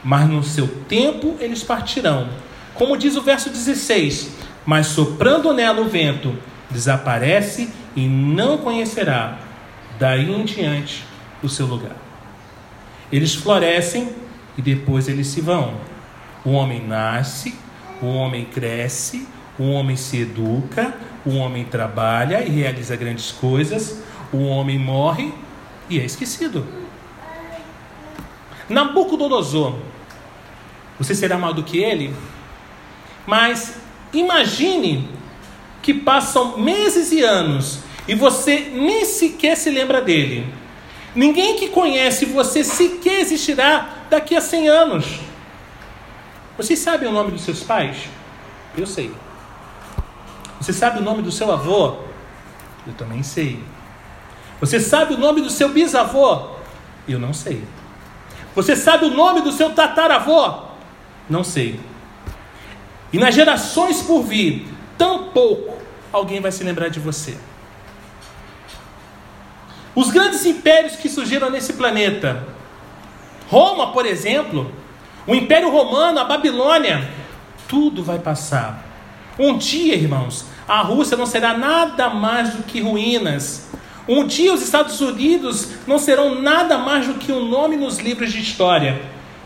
mas 0.03 0.29
no 0.29 0.43
seu 0.43 0.67
tempo 0.89 1.37
eles 1.39 1.63
partirão. 1.63 2.29
Como 2.75 2.97
diz 2.97 3.17
o 3.17 3.23
verso 3.23 3.49
16: 3.49 4.31
Mas 4.65 4.89
soprando 4.89 5.53
nela 5.53 5.81
o 5.81 5.89
vento, 5.89 6.37
desaparece 6.71 7.71
e 7.95 8.07
não 8.07 8.59
conhecerá 8.59 9.39
daí 9.99 10.31
em 10.31 10.45
diante 10.45 11.05
o 11.43 11.49
seu 11.49 11.67
lugar. 11.67 11.97
Eles 13.11 13.35
florescem 13.35 14.11
e 14.59 14.63
depois 14.63 15.09
eles 15.09 15.29
se 15.29 15.41
vão. 15.41 15.75
O 16.45 16.51
homem 16.51 16.87
nasce, 16.87 17.55
o 18.03 18.07
homem 18.07 18.45
cresce, 18.45 19.27
o 19.59 19.71
homem 19.71 19.97
se 19.97 20.21
educa, 20.21 20.95
o 21.25 21.37
homem 21.37 21.65
trabalha 21.65 22.45
e 22.45 22.51
realiza 22.51 22.97
grandes 22.97 23.33
coisas, 23.33 24.03
o 24.33 24.45
homem 24.45 24.79
morre 24.79 25.33
e 25.89 25.99
é 26.01 26.05
esquecido. 26.05 26.67
Nabucodonosor, 28.69 29.77
você 30.99 31.15
será 31.15 31.39
maior 31.39 31.53
do 31.53 31.63
que 31.63 31.79
ele? 31.79 32.15
Mas 33.27 33.77
imagine 34.13 35.09
que 35.87 35.95
passam 35.95 36.59
meses 36.59 37.13
e 37.13 37.23
anos 37.23 37.79
e 38.09 38.15
você 38.17 38.73
nem 38.75 39.05
sequer 39.05 39.57
se 39.57 39.71
lembra 39.71 40.03
dele. 40.03 40.53
Ninguém 41.15 41.55
que 41.55 41.69
conhece 41.69 42.25
você 42.25 42.65
sequer 42.65 43.21
existirá 43.21 43.89
daqui 44.11 44.35
a 44.35 44.41
100 44.41 44.69
anos. 44.69 45.21
Vocês 46.57 46.81
sabem 46.81 47.09
o 47.09 47.13
nome 47.13 47.31
dos 47.31 47.43
seus 47.43 47.63
pais? 47.63 47.99
Eu 48.77 48.85
sei. 48.85 49.13
Você 50.61 50.73
sabe 50.73 50.99
o 50.99 51.03
nome 51.03 51.23
do 51.23 51.31
seu 51.31 51.53
avô? 51.53 51.99
Eu 52.85 52.95
também 52.95 53.23
sei. 53.23 53.63
Você 54.61 54.81
sabe 54.81 55.15
o 55.15 55.19
nome 55.19 55.41
do 55.41 55.51
seu 55.51 55.69
bisavô? 55.69 56.49
Eu 57.07 57.21
não 57.21 57.33
sei. 57.33 57.63
Você 58.57 58.75
sabe 58.75 59.05
o 59.05 59.11
nome 59.11 59.41
do 59.41 59.53
seu 59.53 59.71
tataravô? 59.71 60.53
Não 61.31 61.45
sei. 61.45 61.79
E 63.13 63.19
nas 63.19 63.37
gerações 63.37 64.03
por 64.03 64.25
vir, 64.25 64.75
tão 64.97 65.25
pouco 65.31 65.77
alguém 66.13 66.41
vai 66.41 66.53
se 66.53 66.65
lembrar 66.65 66.89
de 66.89 67.01
você. 67.01 67.37
Os 69.95 70.11
grandes 70.11 70.45
impérios 70.45 70.97
que 70.97 71.09
surgiram 71.09 71.51
nesse 71.51 71.73
planeta, 71.73 72.47
Roma, 73.49 73.93
por 73.93 74.05
exemplo, 74.05 74.71
o 75.27 75.35
Império 75.35 75.71
Romano, 75.71 76.19
a 76.19 76.25
Babilônia, 76.25 77.09
tudo 77.67 78.03
vai 78.03 78.19
passar. 78.19 78.85
Um 79.39 79.57
dia, 79.57 79.95
irmãos, 79.95 80.47
a 80.69 80.81
Rússia 80.83 81.17
não 81.17 81.27
será 81.27 81.57
nada 81.57 82.11
mais 82.11 82.55
do 82.55 82.63
que 82.63 82.81
ruínas. 82.81 83.69
Um 84.09 84.27
dia 84.27 84.53
os 84.53 84.63
Estados 84.63 85.01
Unidos 85.01 85.71
não 85.87 85.99
serão 85.99 86.41
nada 86.41 86.79
mais 86.79 87.07
do 87.07 87.15
que 87.15 87.33
um 87.33 87.49
nome 87.49 87.77
nos 87.77 87.99
livros 87.99 88.33
de 88.33 88.41
história. 88.41 89.01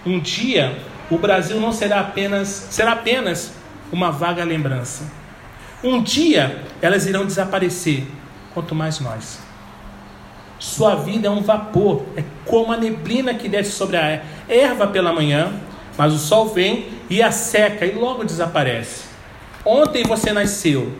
Um 0.04 0.18
dia 0.18 0.76
o 1.10 1.18
Brasil 1.18 1.60
não 1.60 1.72
será 1.72 2.00
apenas, 2.00 2.48
será 2.70 2.92
apenas 2.92 3.52
uma 3.92 4.10
vaga 4.10 4.44
lembrança. 4.44 5.19
Um 5.82 6.02
dia 6.02 6.62
elas 6.82 7.06
irão 7.06 7.24
desaparecer, 7.24 8.06
quanto 8.52 8.74
mais 8.74 9.00
nós. 9.00 9.38
Sua 10.58 10.94
vida 10.94 11.28
é 11.28 11.30
um 11.30 11.40
vapor, 11.40 12.04
é 12.16 12.24
como 12.44 12.70
a 12.72 12.76
neblina 12.76 13.32
que 13.32 13.48
desce 13.48 13.72
sobre 13.72 13.96
a 13.96 14.22
erva 14.46 14.86
pela 14.86 15.12
manhã, 15.12 15.52
mas 15.96 16.12
o 16.12 16.18
sol 16.18 16.48
vem 16.48 16.88
e 17.08 17.22
a 17.22 17.32
seca 17.32 17.86
e 17.86 17.92
logo 17.92 18.24
desaparece. 18.24 19.04
Ontem 19.64 20.04
você 20.04 20.32
nasceu, 20.32 20.92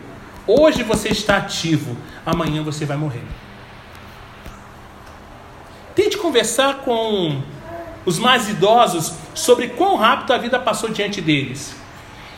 hoje 0.47 0.81
você 0.81 1.09
está 1.09 1.37
ativo, 1.37 1.95
amanhã 2.25 2.63
você 2.63 2.85
vai 2.85 2.97
morrer. 2.97 3.23
Tente 5.93 6.17
conversar 6.17 6.79
com 6.79 7.41
os 8.03 8.17
mais 8.17 8.49
idosos 8.49 9.13
sobre 9.35 9.69
quão 9.69 9.95
rápido 9.95 10.33
a 10.33 10.37
vida 10.39 10.57
passou 10.59 10.89
diante 10.89 11.21
deles. 11.21 11.75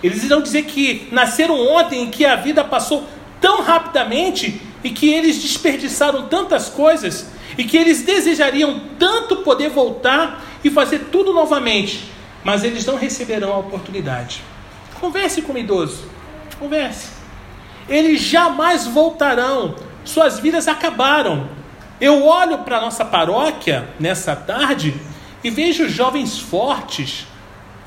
Eles 0.04 0.24
irão 0.24 0.42
dizer 0.42 0.64
que 0.64 1.08
nasceram 1.12 1.56
ontem 1.56 2.04
e 2.04 2.08
que 2.08 2.26
a 2.26 2.36
vida 2.36 2.64
passou 2.64 3.08
tão 3.40 3.62
rapidamente 3.62 4.62
e 4.84 4.90
que 4.90 5.10
eles 5.10 5.42
desperdiçaram 5.42 6.28
tantas 6.28 6.68
coisas 6.68 7.32
e 7.58 7.64
que 7.64 7.78
eles 7.78 8.02
desejariam 8.02 8.82
tanto 9.00 9.38
poder 9.38 9.70
voltar 9.70 10.44
e 10.64 10.70
fazer 10.70 11.08
tudo 11.12 11.34
novamente, 11.34 12.12
mas 12.44 12.64
eles 12.64 12.86
não 12.86 12.96
receberão 12.96 13.54
a 13.54 13.58
oportunidade. 13.58 14.42
Converse 15.00 15.42
com 15.42 15.54
o 15.54 15.58
idoso, 15.58 16.06
converse. 16.60 17.10
Eles 17.88 18.22
jamais 18.22 18.86
voltarão, 18.88 19.76
suas 20.04 20.40
vidas 20.40 20.68
acabaram. 20.68 21.50
Eu 22.00 22.26
olho 22.26 22.60
para 22.60 22.78
a 22.78 22.82
nossa 22.82 23.06
paróquia 23.06 23.88
nessa 24.00 24.36
tarde 24.36 24.94
e 25.44 25.50
vejo 25.50 25.88
jovens 25.90 26.40
fortes, 26.40 27.28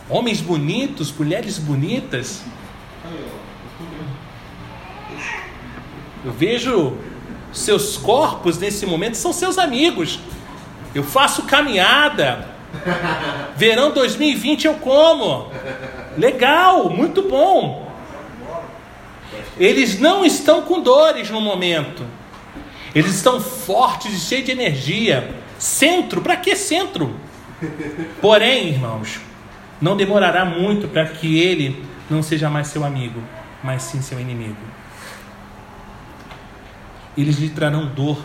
homens 0.09 0.41
bonitos, 0.41 1.13
mulheres 1.13 1.59
bonitas. 1.59 2.43
Eu 6.25 6.33
vejo 6.33 6.97
seus 7.53 7.97
corpos 7.97 8.59
nesse 8.59 8.85
momento 8.85 9.17
são 9.17 9.33
seus 9.33 9.59
amigos. 9.59 10.19
Eu 10.95 11.03
faço 11.03 11.45
caminhada. 11.45 12.49
Verão 13.57 13.93
2020 13.93 14.67
eu 14.67 14.75
como. 14.75 15.51
Legal, 16.17 16.91
muito 16.91 17.23
bom. 17.23 17.87
Eles 19.59 19.99
não 19.99 20.25
estão 20.25 20.63
com 20.63 20.81
dores 20.81 21.31
no 21.31 21.41
momento. 21.41 22.05
Eles 22.95 23.15
estão 23.15 23.41
fortes 23.41 24.13
e 24.13 24.21
cheios 24.21 24.45
de 24.45 24.53
energia. 24.53 25.35
Centro, 25.59 26.21
para 26.21 26.37
que 26.37 26.55
centro? 26.55 27.15
Porém, 28.21 28.69
irmãos, 28.69 29.21
não 29.81 29.97
demorará 29.97 30.45
muito 30.45 30.89
para 30.89 31.07
que 31.07 31.39
ele 31.39 31.85
não 32.09 32.23
seja 32.23 32.49
mais 32.49 32.69
seu 32.69 32.85
amigo, 32.85 33.21
mas 33.63 33.83
sim 33.83 34.01
seu 34.01 34.21
inimigo. 34.21 34.57
Eles 37.17 37.39
lhe 37.39 37.49
trarão 37.49 37.87
dor, 37.87 38.19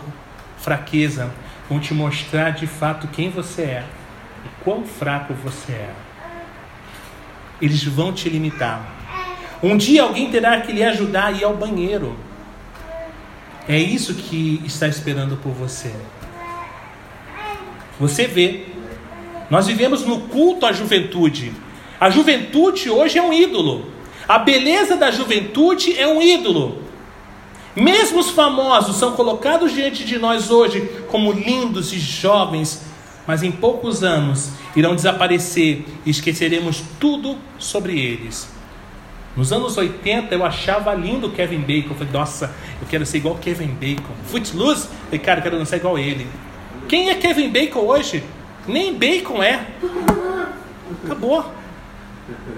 fraqueza, 0.58 1.32
vão 1.70 1.80
te 1.80 1.94
mostrar 1.94 2.52
de 2.52 2.68
fato 2.68 3.08
quem 3.08 3.30
você 3.30 3.62
é 3.64 3.86
e 4.46 4.64
quão 4.64 4.84
fraco 4.84 5.34
você 5.34 5.72
é. 5.72 5.94
Eles 7.62 7.84
vão 7.84 8.12
te 8.12 8.30
limitar. 8.30 8.82
Um 9.64 9.78
dia 9.78 10.04
alguém 10.04 10.30
terá 10.32 10.60
que 10.62 10.72
lhe 10.72 10.84
ajudar 10.84 11.26
a 11.26 11.32
ir 11.32 11.44
ao 11.44 11.56
banheiro. 11.56 12.18
É 13.68 13.78
isso 13.78 14.16
que 14.16 14.62
está 14.66 14.88
esperando 14.88 15.38
por 15.38 15.52
você. 15.52 15.94
Você 18.00 18.26
vê 18.26 18.71
nós 19.52 19.68
vivemos 19.68 20.06
no 20.06 20.22
culto 20.22 20.66
à 20.66 20.72
juventude. 20.72 21.52
A 22.00 22.10
juventude 22.10 22.90
hoje 22.90 23.18
é 23.18 23.22
um 23.22 23.34
ídolo. 23.34 23.86
A 24.26 24.40
beleza 24.40 24.96
da 24.96 25.12
juventude 25.12 25.94
é 26.00 26.08
um 26.08 26.22
ídolo. 26.22 26.82
Mesmo 27.76 28.22
os 28.22 28.30
famosos 28.30 28.96
são 28.96 29.12
colocados 29.12 29.74
diante 29.74 30.06
de 30.06 30.18
nós 30.18 30.50
hoje 30.50 30.90
como 31.10 31.34
lindos 31.34 31.92
e 31.92 32.00
jovens, 32.00 32.82
mas 33.28 33.44
em 33.44 33.52
poucos 33.52 34.06
anos 34.06 34.52
irão 34.74 34.96
desaparecer 34.96 35.84
e 36.06 36.10
esqueceremos 36.10 36.82
tudo 36.98 37.38
sobre 37.60 38.00
eles. 38.00 38.50
Nos 39.36 39.52
anos 39.52 39.76
80 39.76 40.34
eu 40.34 40.46
achava 40.46 40.94
lindo 40.94 41.28
o 41.28 41.32
Kevin 41.32 41.60
Bacon. 41.60 41.90
Eu 41.90 41.96
falei, 41.96 42.14
nossa, 42.14 42.56
eu 42.82 42.88
quero 42.88 43.06
ser 43.06 43.18
igual 43.18 43.36
Kevin 43.36 43.68
Bacon. 43.68 44.14
Footloose, 44.28 44.88
falei, 45.06 45.20
cara, 45.20 45.40
eu 45.40 45.44
quero 45.44 45.58
dançar 45.58 45.78
igual 45.78 46.00
ele. 46.00 46.26
Quem 46.88 47.10
é 47.10 47.16
Kevin 47.16 47.50
Bacon 47.50 47.82
hoje? 47.82 48.24
Nem 48.68 48.94
bacon 48.94 49.42
é. 49.42 49.68
Acabou. 51.04 51.52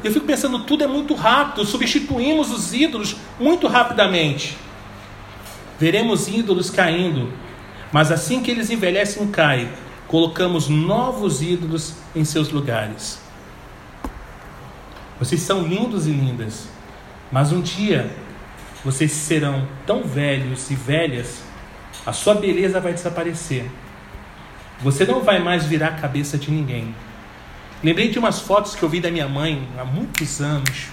Eu 0.04 0.12
fico 0.12 0.26
pensando, 0.26 0.60
tudo 0.60 0.84
é 0.84 0.88
muito 0.88 1.14
rápido, 1.14 1.66
substituímos 1.66 2.52
os 2.52 2.74
ídolos 2.74 3.16
muito 3.40 3.68
rapidamente. 3.68 4.58
Veremos 5.80 6.28
ídolos 6.28 6.70
caindo, 6.70 7.32
mas 7.92 8.12
assim 8.12 8.42
que 8.42 8.52
eles 8.52 8.70
envelhecem, 8.70 9.26
caem, 9.28 9.70
colocamos 10.08 10.68
novos 10.68 11.42
ídolos 11.42 11.96
em 12.16 12.24
seus 12.24 12.50
lugares. 12.50 13.20
Vocês 15.20 15.42
são 15.42 15.64
lindos 15.64 16.06
e 16.06 16.12
lindas, 16.12 16.68
mas 17.32 17.52
um 17.52 17.62
dia 17.62 18.12
vocês 18.84 19.12
serão 19.12 19.68
tão 19.88 20.04
velhos 20.04 20.70
e 20.70 20.76
velhas, 20.76 21.42
a 22.06 22.12
sua 22.12 22.36
beleza 22.36 22.80
vai 22.82 22.94
desaparecer 22.94 23.72
você 24.84 25.06
não 25.06 25.22
vai 25.22 25.40
mais 25.40 25.66
virar 25.66 25.88
a 25.88 25.92
cabeça 25.94 26.38
de 26.38 26.52
ninguém. 26.52 26.94
Lembrei 27.82 28.10
de 28.10 28.20
umas 28.20 28.40
fotos 28.40 28.76
que 28.76 28.84
eu 28.84 28.90
vi 28.90 29.00
da 29.00 29.10
minha 29.10 29.28
mãe 29.28 29.66
há 29.80 29.86
muitos 29.86 30.42
anos, 30.42 30.88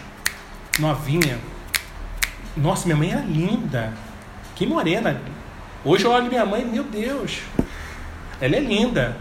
novinha. 0.79 1.39
Nossa, 2.57 2.85
minha 2.87 2.97
mãe 2.97 3.11
era 3.11 3.23
linda. 3.23 3.93
Que 4.55 4.65
morena. 4.65 5.21
Hoje 5.85 6.05
eu 6.05 6.13
olho 6.13 6.27
minha 6.27 6.47
mãe, 6.47 6.65
meu 6.65 6.85
Deus. 6.85 7.41
Ela 8.41 8.57
é 8.57 8.61
linda. 8.61 9.17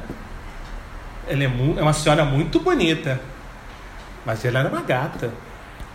Ela 1.28 1.44
é, 1.44 1.48
é 1.78 1.82
uma 1.82 1.94
senhora 1.94 2.24
muito 2.24 2.60
bonita. 2.60 3.20
Mas 4.26 4.46
ela 4.46 4.60
era 4.60 4.70
uma 4.70 4.82
gata. 4.82 5.34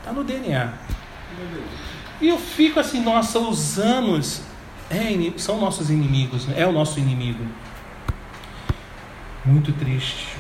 Tá 0.05 0.13
no 0.13 0.25
DNA. 0.25 0.73
E 2.21 2.29
eu 2.29 2.39
fico 2.39 2.81
assim, 2.81 3.03
nossa, 3.03 3.39
os 3.39 3.79
anos 3.79 4.43
é, 4.91 5.39
são 5.39 5.61
nossos 5.61 5.91
inimigos, 5.91 6.47
né? 6.47 6.55
é 6.59 6.67
o 6.67 6.73
nosso 6.73 6.99
inimigo. 6.99 7.45
Muito 9.45 9.73
triste. 9.73 10.37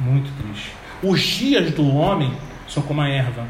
Muito 0.00 0.30
triste. 0.42 0.72
Os 1.02 1.20
dias 1.20 1.70
do 1.72 1.94
homem 1.94 2.34
são 2.68 2.82
como 2.82 3.00
a 3.00 3.08
erva, 3.08 3.46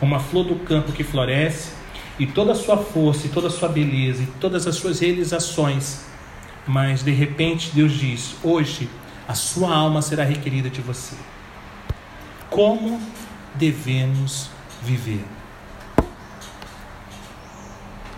como 0.00 0.14
a 0.14 0.20
flor 0.20 0.44
do 0.44 0.56
campo 0.56 0.92
que 0.92 1.04
floresce, 1.04 1.72
e 2.18 2.26
toda 2.26 2.52
a 2.52 2.54
sua 2.54 2.76
força, 2.76 3.26
e 3.26 3.30
toda 3.30 3.48
a 3.48 3.50
sua 3.50 3.68
beleza, 3.68 4.22
e 4.22 4.26
todas 4.40 4.66
as 4.66 4.76
suas 4.76 5.00
realizações. 5.00 6.04
Mas 6.66 7.02
de 7.02 7.10
repente 7.10 7.70
Deus 7.74 7.92
diz: 7.92 8.34
hoje 8.42 8.88
a 9.28 9.34
sua 9.34 9.74
alma 9.74 10.00
será 10.00 10.24
requerida 10.24 10.70
de 10.70 10.80
você. 10.80 11.16
Como 12.48 13.00
devemos 13.54 14.50
viver? 14.82 15.24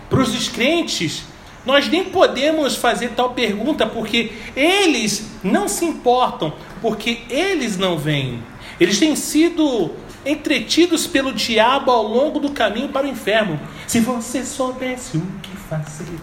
Para 0.09 0.21
os 0.21 0.31
descrentes, 0.31 1.25
nós 1.65 1.89
nem 1.89 2.05
podemos 2.05 2.75
fazer 2.75 3.11
tal 3.11 3.31
pergunta 3.31 3.85
porque 3.87 4.31
eles 4.55 5.31
não 5.43 5.67
se 5.67 5.85
importam, 5.85 6.53
porque 6.81 7.19
eles 7.29 7.77
não 7.77 7.97
vêm. 7.97 8.43
Eles 8.79 8.99
têm 8.99 9.15
sido 9.15 9.91
entretidos 10.25 11.07
pelo 11.07 11.33
diabo 11.33 11.91
ao 11.91 12.03
longo 12.03 12.39
do 12.39 12.51
caminho 12.51 12.89
para 12.89 13.05
o 13.05 13.09
inferno. 13.09 13.59
Se 13.87 13.99
você 13.99 14.43
soubesse 14.43 15.17
o 15.17 15.25
que 15.41 15.55
fazer. 15.69 16.19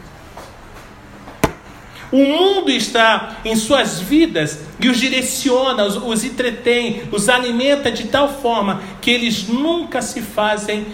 O 2.10 2.18
mundo 2.18 2.70
está 2.70 3.38
em 3.42 3.56
suas 3.56 3.98
vidas 3.98 4.60
e 4.78 4.88
os 4.90 5.00
direciona, 5.00 5.84
os, 5.84 5.96
os 5.96 6.24
entretém, 6.24 7.04
os 7.10 7.28
alimenta 7.30 7.90
de 7.90 8.08
tal 8.08 8.28
forma 8.28 8.82
que 9.00 9.10
eles 9.10 9.48
nunca 9.48 10.02
se 10.02 10.20
fazem 10.20 10.86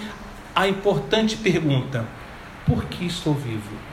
a 0.55 0.69
importante 0.69 1.37
pergunta: 1.37 2.07
por 2.65 2.85
que 2.85 3.05
estou 3.05 3.35
vivo? 3.35 3.88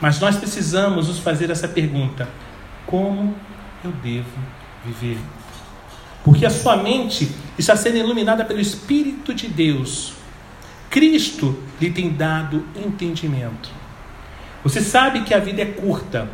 Mas 0.00 0.18
nós 0.18 0.36
precisamos 0.36 1.08
nos 1.08 1.18
fazer 1.18 1.50
essa 1.50 1.68
pergunta: 1.68 2.28
como 2.86 3.34
eu 3.84 3.92
devo 3.92 4.38
viver? 4.84 5.18
Porque 6.24 6.46
a 6.46 6.50
sua 6.50 6.76
mente 6.76 7.30
está 7.58 7.76
sendo 7.76 7.98
iluminada 7.98 8.44
pelo 8.44 8.60
Espírito 8.60 9.34
de 9.34 9.48
Deus. 9.48 10.14
Cristo 10.88 11.56
lhe 11.80 11.90
tem 11.90 12.10
dado 12.10 12.66
entendimento. 12.76 13.70
Você 14.62 14.80
sabe 14.80 15.22
que 15.22 15.32
a 15.32 15.38
vida 15.38 15.62
é 15.62 15.66
curta, 15.66 16.28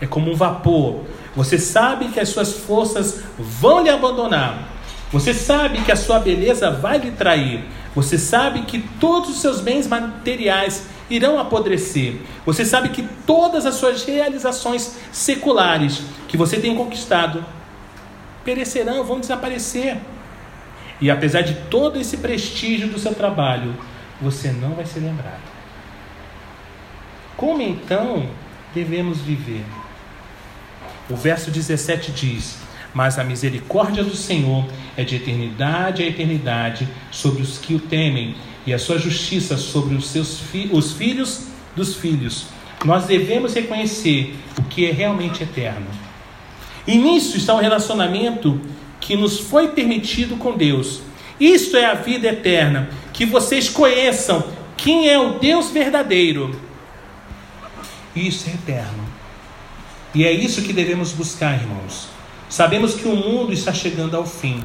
é 0.00 0.06
como 0.06 0.30
um 0.32 0.34
vapor. 0.34 1.04
Você 1.36 1.58
sabe 1.58 2.08
que 2.08 2.18
as 2.18 2.30
suas 2.30 2.52
forças 2.54 3.22
vão 3.38 3.82
lhe 3.82 3.90
abandonar. 3.90 4.68
Você 5.12 5.32
sabe 5.32 5.82
que 5.82 5.92
a 5.92 5.96
sua 5.96 6.18
beleza 6.18 6.70
vai 6.70 6.98
lhe 6.98 7.12
trair. 7.12 7.64
Você 7.94 8.18
sabe 8.18 8.62
que 8.62 8.80
todos 9.00 9.30
os 9.30 9.40
seus 9.40 9.60
bens 9.60 9.86
materiais 9.86 10.86
irão 11.10 11.38
apodrecer. 11.38 12.16
Você 12.44 12.64
sabe 12.64 12.90
que 12.90 13.02
todas 13.26 13.66
as 13.66 13.74
suas 13.74 14.04
realizações 14.04 14.96
seculares 15.12 16.02
que 16.26 16.36
você 16.36 16.58
tem 16.58 16.74
conquistado 16.74 17.44
perecerão, 18.44 19.04
vão 19.04 19.20
desaparecer. 19.20 19.98
E 21.00 21.10
apesar 21.10 21.42
de 21.42 21.54
todo 21.68 21.98
esse 22.00 22.16
prestígio 22.16 22.88
do 22.88 22.98
seu 22.98 23.14
trabalho, 23.14 23.74
você 24.20 24.50
não 24.50 24.70
vai 24.70 24.86
ser 24.86 25.00
lembrado. 25.00 25.42
Como 27.36 27.62
então 27.62 28.28
devemos 28.74 29.20
viver? 29.20 29.64
O 31.08 31.14
verso 31.14 31.50
17 31.50 32.10
diz: 32.10 32.58
Mas 32.92 33.18
a 33.18 33.24
misericórdia 33.24 34.02
do 34.02 34.16
Senhor 34.16 34.64
é 34.96 35.04
de 35.04 35.16
eternidade 35.16 36.02
a 36.02 36.06
eternidade 36.06 36.88
sobre 37.10 37.42
os 37.42 37.58
que 37.58 37.74
o 37.74 37.80
temem, 37.80 38.34
e 38.68 38.74
a 38.74 38.78
sua 38.78 38.98
justiça 38.98 39.56
sobre 39.56 39.94
os 39.94 40.08
seus 40.08 40.38
fi 40.38 40.68
os 40.72 40.92
filhos 40.92 41.44
dos 41.74 41.96
filhos. 41.96 42.46
Nós 42.84 43.06
devemos 43.06 43.54
reconhecer 43.54 44.36
o 44.58 44.62
que 44.62 44.86
é 44.86 44.92
realmente 44.92 45.42
eterno 45.42 45.86
e 46.88 46.96
nisso 46.96 47.36
está 47.36 47.52
o 47.54 47.58
relacionamento 47.58 48.58
que 48.98 49.14
nos 49.14 49.38
foi 49.38 49.68
permitido 49.68 50.38
com 50.38 50.56
Deus. 50.56 51.02
Isto 51.38 51.76
é 51.76 51.84
a 51.84 51.92
vida 51.92 52.28
eterna, 52.28 52.88
que 53.12 53.26
vocês 53.26 53.68
conheçam 53.68 54.42
quem 54.74 55.06
é 55.06 55.18
o 55.18 55.38
Deus 55.38 55.70
verdadeiro. 55.70 56.58
Isso 58.16 58.48
é 58.48 58.54
eterno. 58.54 59.04
E 60.14 60.24
é 60.24 60.32
isso 60.32 60.62
que 60.62 60.72
devemos 60.72 61.12
buscar, 61.12 61.60
irmãos. 61.60 62.08
Sabemos 62.48 62.94
que 62.94 63.06
o 63.06 63.14
mundo 63.14 63.52
está 63.52 63.70
chegando 63.70 64.16
ao 64.16 64.24
fim. 64.24 64.64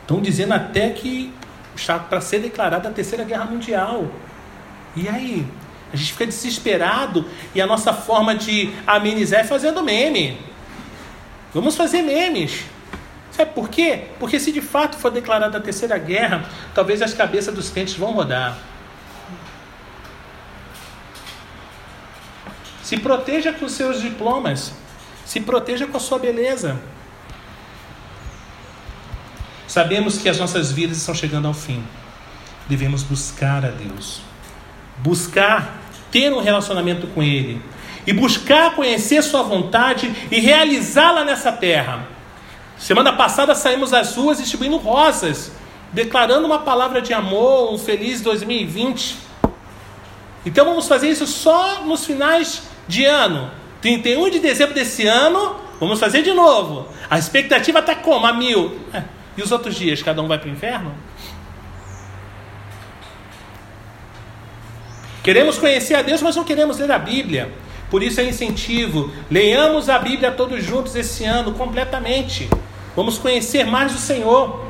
Estão 0.00 0.20
dizendo 0.20 0.54
até 0.54 0.90
que 0.90 1.32
está 1.78 1.98
para 1.98 2.20
ser 2.20 2.40
declarada 2.40 2.88
a 2.88 2.92
terceira 2.92 3.24
guerra 3.24 3.44
mundial. 3.44 4.06
E 4.96 5.08
aí? 5.08 5.46
A 5.92 5.96
gente 5.96 6.12
fica 6.12 6.26
desesperado 6.26 7.24
e 7.54 7.60
a 7.60 7.66
nossa 7.66 7.92
forma 7.92 8.34
de 8.34 8.72
amenizar 8.86 9.40
é 9.40 9.44
fazendo 9.44 9.82
meme. 9.82 10.38
Vamos 11.54 11.76
fazer 11.76 12.02
memes. 12.02 12.64
Sabe 13.30 13.52
por 13.52 13.68
quê? 13.68 14.08
Porque 14.18 14.38
se 14.38 14.52
de 14.52 14.60
fato 14.60 14.96
for 14.96 15.10
declarada 15.10 15.56
a 15.56 15.60
terceira 15.60 15.96
guerra, 15.96 16.44
talvez 16.74 17.00
as 17.00 17.14
cabeças 17.14 17.54
dos 17.54 17.70
crentes 17.70 17.94
vão 17.94 18.12
rodar. 18.12 18.58
Se 22.82 22.96
proteja 22.96 23.52
com 23.52 23.68
seus 23.68 24.00
diplomas. 24.00 24.72
Se 25.24 25.40
proteja 25.40 25.86
com 25.86 25.96
a 25.96 26.00
sua 26.00 26.18
beleza. 26.18 26.78
Sabemos 29.68 30.16
que 30.16 30.30
as 30.30 30.38
nossas 30.38 30.72
vidas 30.72 30.96
estão 30.96 31.14
chegando 31.14 31.46
ao 31.46 31.52
fim. 31.52 31.84
Devemos 32.66 33.02
buscar 33.02 33.66
a 33.66 33.68
Deus. 33.68 34.22
Buscar 34.96 35.78
ter 36.10 36.32
um 36.32 36.40
relacionamento 36.40 37.06
com 37.08 37.22
Ele 37.22 37.60
e 38.06 38.12
buscar 38.14 38.74
conhecer 38.74 39.22
Sua 39.22 39.42
vontade 39.42 40.10
e 40.30 40.40
realizá-la 40.40 41.22
nessa 41.22 41.52
terra. 41.52 42.08
Semana 42.78 43.12
passada 43.12 43.54
saímos 43.54 43.92
às 43.92 44.16
ruas 44.16 44.38
distribuindo 44.38 44.78
rosas, 44.78 45.52
declarando 45.92 46.46
uma 46.46 46.60
palavra 46.60 47.02
de 47.02 47.12
amor, 47.12 47.74
um 47.74 47.76
feliz 47.76 48.22
2020. 48.22 49.16
Então 50.46 50.64
vamos 50.64 50.88
fazer 50.88 51.10
isso 51.10 51.26
só 51.26 51.84
nos 51.84 52.06
finais 52.06 52.62
de 52.86 53.04
ano. 53.04 53.50
31 53.82 54.30
de 54.30 54.38
dezembro 54.38 54.74
desse 54.74 55.06
ano, 55.06 55.56
vamos 55.78 56.00
fazer 56.00 56.22
de 56.22 56.32
novo. 56.32 56.88
A 57.10 57.18
expectativa 57.18 57.80
está 57.80 57.94
como? 57.94 58.26
A 58.26 58.32
mil. 58.32 58.80
É. 58.94 59.17
E 59.38 59.42
os 59.42 59.52
outros 59.52 59.76
dias, 59.76 60.02
cada 60.02 60.20
um 60.20 60.26
vai 60.26 60.36
para 60.36 60.48
o 60.48 60.50
inferno? 60.50 60.92
Queremos 65.22 65.56
conhecer 65.56 65.94
a 65.94 66.02
Deus, 66.02 66.20
mas 66.20 66.34
não 66.34 66.42
queremos 66.42 66.76
ler 66.78 66.90
a 66.90 66.98
Bíblia. 66.98 67.52
Por 67.88 68.02
isso 68.02 68.20
é 68.20 68.24
incentivo. 68.24 69.12
Leiamos 69.30 69.88
a 69.88 69.96
Bíblia 69.96 70.32
todos 70.32 70.64
juntos 70.64 70.96
esse 70.96 71.24
ano, 71.24 71.52
completamente. 71.52 72.50
Vamos 72.96 73.16
conhecer 73.16 73.64
mais 73.64 73.94
o 73.94 73.98
Senhor. 73.98 74.66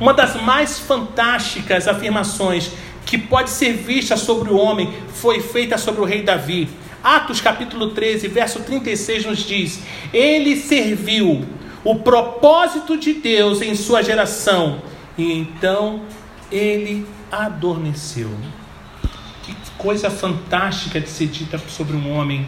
Uma 0.00 0.14
das 0.14 0.40
mais 0.40 0.78
fantásticas 0.78 1.86
afirmações 1.86 2.70
que 3.04 3.18
pode 3.18 3.50
ser 3.50 3.74
vista 3.74 4.16
sobre 4.16 4.50
o 4.50 4.56
homem 4.56 4.90
foi 5.12 5.42
feita 5.42 5.76
sobre 5.76 6.00
o 6.00 6.04
rei 6.04 6.22
Davi. 6.22 6.66
Atos 7.04 7.42
capítulo 7.42 7.90
13, 7.90 8.26
verso 8.28 8.60
36 8.60 9.26
nos 9.26 9.38
diz: 9.40 9.80
Ele 10.14 10.56
serviu 10.56 11.44
o 11.84 11.96
propósito 11.96 12.96
de 12.96 13.14
Deus 13.14 13.62
em 13.62 13.74
sua 13.74 14.02
geração, 14.02 14.82
e 15.16 15.32
então 15.32 16.02
ele 16.50 17.06
adormeceu 17.30 18.30
coisa 19.78 20.10
fantástica 20.10 21.00
de 21.00 21.08
ser 21.08 21.28
dita 21.28 21.56
sobre 21.68 21.96
um 21.96 22.12
homem. 22.12 22.46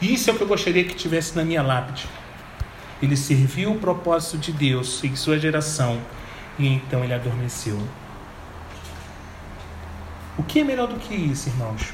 Isso 0.00 0.30
é 0.30 0.32
o 0.32 0.36
que 0.36 0.42
eu 0.42 0.48
gostaria 0.48 0.82
que 0.82 0.94
tivesse 0.94 1.36
na 1.36 1.44
minha 1.44 1.62
lápide. 1.62 2.06
Ele 3.02 3.16
serviu 3.16 3.72
o 3.72 3.78
propósito 3.78 4.38
de 4.38 4.52
Deus 4.52 5.04
em 5.04 5.14
sua 5.14 5.38
geração 5.38 6.00
e 6.58 6.66
então 6.66 7.04
ele 7.04 7.12
adormeceu. 7.12 7.78
O 10.38 10.42
que 10.42 10.60
é 10.60 10.64
melhor 10.64 10.88
do 10.88 10.98
que 10.98 11.14
isso, 11.14 11.50
irmãos? 11.50 11.92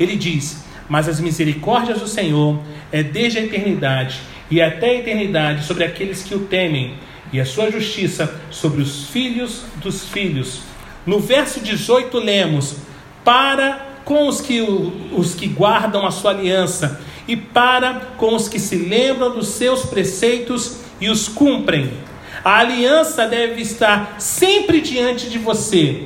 Ele 0.00 0.16
diz: 0.16 0.64
Mas 0.88 1.06
as 1.06 1.20
misericórdias 1.20 2.00
do 2.00 2.08
Senhor 2.08 2.58
é 2.90 3.02
desde 3.02 3.38
a 3.38 3.42
eternidade 3.42 4.22
e 4.50 4.60
até 4.60 4.90
a 4.90 4.94
eternidade 4.94 5.66
sobre 5.66 5.84
aqueles 5.84 6.22
que 6.22 6.34
o 6.34 6.40
temem, 6.40 6.94
e 7.32 7.40
a 7.40 7.44
sua 7.44 7.70
justiça 7.70 8.40
sobre 8.50 8.82
os 8.82 9.08
filhos 9.08 9.62
dos 9.76 10.04
filhos. 10.04 10.60
No 11.04 11.18
verso 11.18 11.60
18 11.60 12.16
lemos: 12.18 12.76
para 13.24 13.94
com 14.04 14.28
os 14.28 14.40
que, 14.40 14.60
os 14.60 15.34
que 15.34 15.48
guardam 15.48 16.06
a 16.06 16.10
sua 16.10 16.30
aliança 16.30 17.00
e 17.26 17.36
para 17.36 17.94
com 18.18 18.34
os 18.34 18.48
que 18.48 18.60
se 18.60 18.76
lembram 18.76 19.34
dos 19.34 19.48
seus 19.48 19.86
preceitos 19.86 20.80
e 21.00 21.08
os 21.08 21.26
cumprem. 21.26 21.90
A 22.44 22.58
aliança 22.58 23.26
deve 23.26 23.62
estar 23.62 24.16
sempre 24.20 24.80
diante 24.80 25.30
de 25.30 25.38
você. 25.38 26.04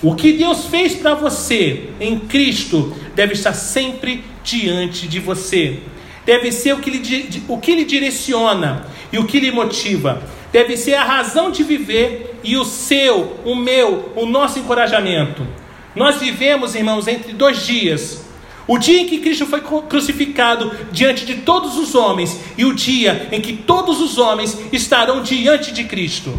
O 0.00 0.14
que 0.14 0.32
Deus 0.32 0.66
fez 0.66 0.94
para 0.94 1.14
você 1.14 1.90
em 1.98 2.20
Cristo 2.20 2.94
deve 3.14 3.32
estar 3.32 3.54
sempre 3.54 4.22
diante 4.44 5.08
de 5.08 5.18
você. 5.18 5.80
Deve 6.24 6.50
ser 6.50 6.72
o 6.72 6.78
que, 6.78 6.90
lhe, 6.90 7.42
o 7.48 7.58
que 7.58 7.74
lhe 7.74 7.84
direciona 7.84 8.86
e 9.12 9.18
o 9.18 9.26
que 9.26 9.38
lhe 9.38 9.50
motiva. 9.50 10.22
Deve 10.52 10.76
ser 10.76 10.94
a 10.94 11.04
razão 11.04 11.50
de 11.50 11.62
viver 11.62 12.40
e 12.42 12.56
o 12.56 12.64
seu, 12.64 13.40
o 13.44 13.54
meu, 13.54 14.12
o 14.16 14.24
nosso 14.24 14.58
encorajamento. 14.58 15.46
Nós 15.94 16.16
vivemos, 16.16 16.74
irmãos, 16.74 17.06
entre 17.06 17.32
dois 17.32 17.64
dias. 17.66 18.24
O 18.66 18.78
dia 18.78 19.02
em 19.02 19.06
que 19.06 19.18
Cristo 19.18 19.44
foi 19.44 19.60
crucificado 19.60 20.72
diante 20.90 21.26
de 21.26 21.36
todos 21.36 21.76
os 21.76 21.94
homens 21.94 22.40
e 22.56 22.64
o 22.64 22.72
dia 22.72 23.28
em 23.30 23.40
que 23.40 23.52
todos 23.52 24.00
os 24.00 24.16
homens 24.16 24.58
estarão 24.72 25.22
diante 25.22 25.70
de 25.70 25.84
Cristo. 25.84 26.38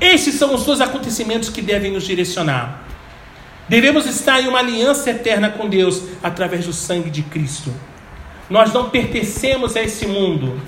Esses 0.00 0.34
são 0.34 0.54
os 0.54 0.64
dois 0.64 0.80
acontecimentos 0.80 1.48
que 1.48 1.60
devem 1.60 1.92
nos 1.92 2.04
direcionar. 2.04 2.82
Devemos 3.72 4.04
estar 4.04 4.38
em 4.38 4.48
uma 4.48 4.58
aliança 4.58 5.08
eterna 5.08 5.48
com 5.48 5.66
Deus 5.66 6.02
através 6.22 6.66
do 6.66 6.74
sangue 6.74 7.08
de 7.08 7.22
Cristo. 7.22 7.72
Nós 8.50 8.70
não 8.70 8.90
pertencemos 8.90 9.74
a 9.76 9.82
esse 9.82 10.06
mundo, 10.06 10.60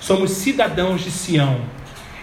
somos 0.00 0.30
cidadãos 0.30 1.02
de 1.02 1.10
Sião. 1.10 1.60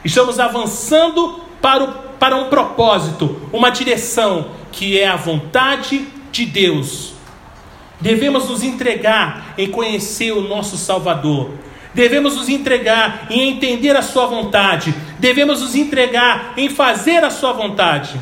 Estamos 0.03 0.39
avançando 0.39 1.41
para 1.61 1.83
o 1.83 2.09
para 2.19 2.35
um 2.35 2.49
propósito, 2.49 3.39
uma 3.53 3.69
direção 3.69 4.49
que 4.71 4.99
é 4.99 5.07
a 5.07 5.15
vontade 5.15 6.07
de 6.31 6.43
Deus. 6.43 7.13
Devemos 8.01 8.49
nos 8.49 8.63
entregar 8.63 9.53
em 9.59 9.69
conhecer 9.69 10.31
o 10.31 10.41
nosso 10.41 10.75
Salvador. 10.75 11.51
Devemos 11.93 12.35
nos 12.35 12.49
entregar 12.49 13.27
em 13.29 13.51
entender 13.51 13.95
a 13.95 14.01
Sua 14.01 14.25
vontade. 14.25 14.91
Devemos 15.19 15.61
nos 15.61 15.75
entregar 15.75 16.55
em 16.57 16.67
fazer 16.67 17.23
a 17.23 17.29
Sua 17.29 17.53
vontade. 17.53 18.19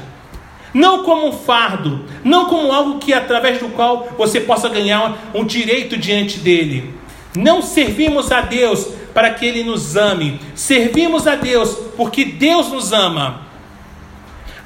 Não 0.78 1.02
como 1.02 1.30
um 1.30 1.32
fardo, 1.32 2.06
não 2.24 2.46
como 2.46 2.72
algo 2.72 3.00
que 3.00 3.12
através 3.12 3.58
do 3.58 3.70
qual 3.70 4.10
você 4.16 4.40
possa 4.40 4.70
ganhar 4.70 5.32
um 5.34 5.44
direito 5.44 5.98
diante 5.98 6.38
dele. 6.38 6.94
Não 7.36 7.64
servimos 7.64 8.32
a 8.32 8.42
Deus 8.42 8.88
para 9.12 9.32
que 9.32 9.44
ele 9.44 9.64
nos 9.64 9.96
ame. 9.96 10.40
Servimos 10.54 11.26
a 11.26 11.34
Deus 11.34 11.76
porque 11.98 12.24
Deus 12.24 12.70
nos 12.70 12.94
ama. 12.94 13.42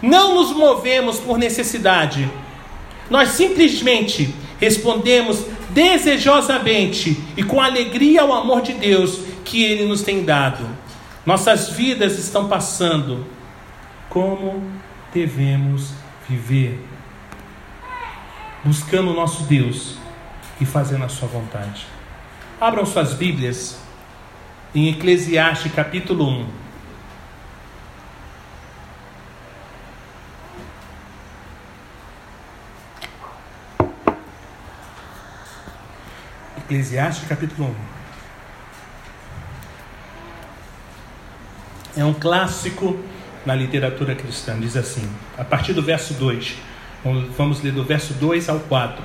Não 0.02 0.36
nos 0.36 0.52
movemos 0.52 1.17
por 1.17 1.38
necessidade. 1.38 2.30
Nós 3.10 3.30
simplesmente 3.30 4.36
respondemos 4.60 5.45
desejosamente 5.69 7.17
e 7.38 7.43
com 7.43 7.62
alegria 7.62 8.24
ao 8.24 8.34
amor 8.34 8.62
de 8.62 8.74
Deus 8.74 9.17
que 9.45 9.63
Ele 9.63 9.86
nos 9.86 10.02
tem 10.02 10.26
dado. 10.26 10.67
Nossas 11.26 11.69
vidas 11.69 12.19
estão 12.19 12.50
passando. 12.50 13.26
Como 14.10 14.62
devemos 15.13 16.01
viver? 16.32 16.80
Buscando 18.63 19.12
o 19.12 19.13
nosso 19.13 19.44
Deus 19.44 19.98
e 20.60 20.65
fazendo 20.65 21.04
a 21.04 21.10
Sua 21.10 21.28
vontade. 21.28 21.86
Abram 22.60 22.86
suas 22.86 23.13
Bíblias 23.13 23.80
em 24.74 24.89
Eclesiastes 24.89 25.74
capítulo 25.74 26.28
1. 26.28 26.62
Eclesiastes 36.58 37.28
capítulo 37.28 37.76
1. 41.98 42.00
É 42.00 42.06
um 42.06 42.13
clássico 42.13 42.98
na 43.45 43.56
literatura 43.56 44.15
cristã, 44.15 44.60
diz 44.60 44.77
assim, 44.77 45.08
a 45.38 45.43
partir 45.43 45.73
do 45.73 45.82
verso 45.82 46.13
2. 46.13 46.56
Vamos 47.38 47.62
ler 47.62 47.71
do 47.71 47.84
verso 47.84 48.13
2 48.13 48.49
ao 48.49 48.60
4. 48.60 49.04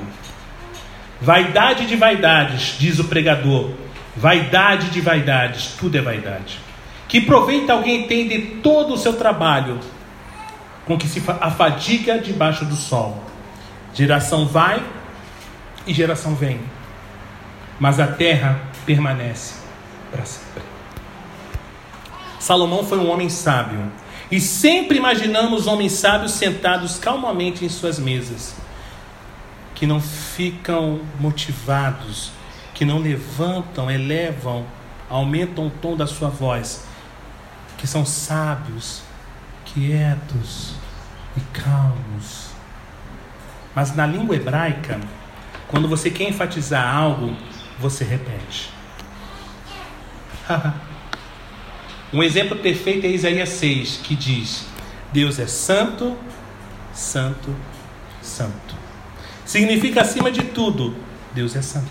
Vaidade 1.21 1.87
de 1.87 1.97
vaidades, 1.97 2.77
diz 2.79 2.99
o 2.99 3.05
pregador. 3.05 3.71
Vaidade 4.15 4.91
de 4.91 5.01
vaidades, 5.01 5.75
tudo 5.79 5.97
é 5.97 6.03
vaidade. 6.03 6.59
Que 7.09 7.21
proveito 7.21 7.71
alguém 7.71 8.07
tem 8.07 8.29
de 8.29 8.39
todo 8.63 8.95
o 8.95 8.99
seu 8.99 9.15
trabalho, 9.15 9.79
com 10.85 10.99
que 10.99 11.07
se 11.07 11.23
afadiga 11.41 12.19
debaixo 12.19 12.65
do 12.65 12.77
sol. 12.77 13.23
Geração 13.95 14.47
vai 14.47 14.83
e 15.87 15.95
geração 15.95 16.35
vem 16.35 16.61
mas 17.79 18.01
a 18.01 18.07
terra 18.07 18.61
permanece 18.85 19.55
para 20.11 20.25
sempre. 20.25 20.63
Salomão 22.39 22.85
foi 22.85 22.99
um 22.99 23.11
homem 23.11 23.29
sábio, 23.29 23.81
e 24.31 24.41
sempre 24.41 24.99
imaginamos 24.99 25.67
homens 25.67 25.93
sábios 25.93 26.33
sentados 26.33 26.99
calmamente 26.99 27.65
em 27.65 27.69
suas 27.69 27.99
mesas, 27.99 28.57
que 29.75 29.87
não 29.87 30.01
ficam 30.01 31.01
motivados, 31.21 32.33
que 32.75 32.85
não 32.85 32.99
levantam, 32.99 33.91
elevam, 33.91 34.67
aumentam 35.09 35.69
o 35.69 35.71
tom 35.71 35.97
da 35.97 36.07
sua 36.07 36.29
voz, 36.29 36.85
que 37.79 37.87
são 37.87 38.05
sábios, 38.05 39.03
quietos 39.65 40.75
e 41.37 41.41
calmos. 41.59 42.49
Mas 43.75 43.95
na 43.95 44.07
língua 44.07 44.35
hebraica, 44.35 44.99
quando 45.69 45.87
você 45.87 46.11
quer 46.11 46.29
enfatizar 46.29 46.97
algo, 46.97 47.37
você 47.79 48.03
repete. 48.03 48.71
um 52.17 52.23
exemplo 52.23 52.57
perfeito 52.57 53.05
é 53.05 53.11
Isaías 53.11 53.51
6, 53.51 54.01
que 54.03 54.17
diz: 54.17 54.65
Deus 55.13 55.39
é 55.39 55.47
santo, 55.47 56.17
santo, 56.95 57.55
santo. 58.23 58.75
Significa 59.45 60.01
acima 60.01 60.31
de 60.31 60.41
tudo, 60.41 60.97
Deus 61.35 61.55
é 61.55 61.61
santo. 61.61 61.91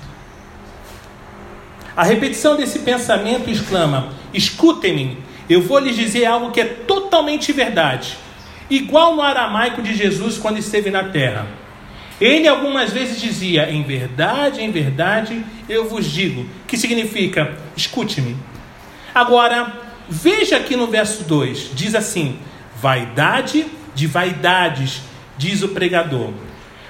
A 1.96 2.04
repetição 2.04 2.58
desse 2.58 2.80
pensamento 2.80 3.52
exclama: 3.52 4.14
Escutem-me, 4.34 5.20
eu 5.48 5.62
vou 5.62 5.78
lhes 5.78 5.96
dizer 5.96 6.26
algo 6.26 6.50
que 6.50 6.60
é 6.60 6.66
totalmente 6.66 7.52
verdade, 7.52 8.18
igual 8.68 9.16
no 9.16 9.22
aramaico 9.22 9.80
de 9.84 9.94
Jesus 9.94 10.40
quando 10.40 10.58
esteve 10.58 10.90
na 10.90 11.04
terra. 11.04 11.46
Ele 12.20 12.48
algumas 12.48 12.92
vezes 12.92 13.22
dizia: 13.22 13.70
Em 13.70 13.84
verdade, 13.84 14.60
em 14.60 14.72
verdade, 14.72 15.46
eu 15.70 15.88
vos 15.88 16.04
digo. 16.04 16.48
Que 16.66 16.78
significa: 16.78 17.56
Escute-me. 17.78 18.36
Agora, 19.14 19.86
veja 20.10 20.58
aqui 20.58 20.76
no 20.76 20.88
verso 20.88 21.24
2: 21.24 21.72
diz 21.74 21.96
assim: 21.96 22.40
Vaidade 22.82 23.66
de 23.94 24.08
vaidades, 24.08 25.02
diz 25.38 25.64
o 25.64 25.70
pregador. 25.70 26.32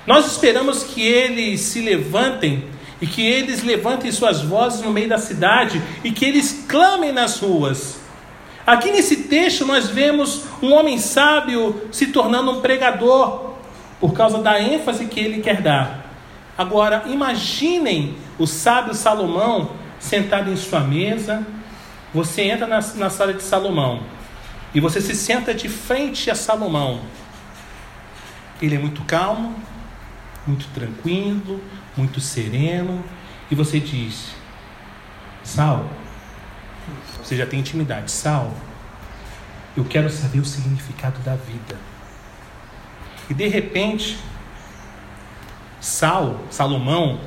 Nós 0.05 0.31
esperamos 0.31 0.83
que 0.83 1.01
eles 1.01 1.61
se 1.61 1.81
levantem 1.81 2.65
e 3.01 3.07
que 3.07 3.25
eles 3.25 3.63
levantem 3.63 4.11
suas 4.11 4.41
vozes 4.41 4.81
no 4.81 4.91
meio 4.91 5.09
da 5.09 5.17
cidade 5.17 5.81
e 6.03 6.11
que 6.11 6.25
eles 6.25 6.65
clamem 6.67 7.11
nas 7.11 7.39
ruas. 7.39 7.99
Aqui 8.65 8.91
nesse 8.91 9.23
texto 9.23 9.65
nós 9.65 9.87
vemos 9.89 10.43
um 10.61 10.73
homem 10.73 10.97
sábio 10.97 11.87
se 11.91 12.07
tornando 12.07 12.51
um 12.51 12.61
pregador, 12.61 13.53
por 13.99 14.13
causa 14.13 14.39
da 14.39 14.59
ênfase 14.59 15.05
que 15.05 15.19
ele 15.19 15.41
quer 15.41 15.61
dar. 15.61 16.05
Agora, 16.57 17.03
imaginem 17.07 18.15
o 18.39 18.47
sábio 18.47 18.93
Salomão 18.93 19.71
sentado 19.99 20.51
em 20.51 20.55
sua 20.55 20.79
mesa. 20.81 21.45
Você 22.15 22.43
entra 22.43 22.65
na, 22.65 22.79
na 22.79 23.09
sala 23.09 23.33
de 23.33 23.43
Salomão 23.43 24.01
e 24.73 24.79
você 24.79 25.01
se 25.01 25.13
senta 25.13 25.53
de 25.53 25.67
frente 25.67 26.31
a 26.31 26.35
Salomão. 26.35 27.01
Ele 28.61 28.73
é 28.73 28.79
muito 28.79 29.03
calmo, 29.03 29.53
muito 30.47 30.65
tranquilo, 30.69 31.61
muito 31.97 32.21
sereno, 32.21 33.03
e 33.51 33.55
você 33.55 33.81
diz: 33.81 34.29
Sal, 35.43 35.89
você 37.21 37.35
já 37.35 37.45
tem 37.45 37.59
intimidade, 37.59 38.09
Sal, 38.09 38.53
eu 39.75 39.83
quero 39.83 40.09
saber 40.09 40.39
o 40.39 40.45
significado 40.45 41.19
da 41.19 41.35
vida. 41.35 41.75
E 43.29 43.33
de 43.33 43.49
repente, 43.49 44.17
Sal, 45.81 46.45
Salomão, 46.49 47.19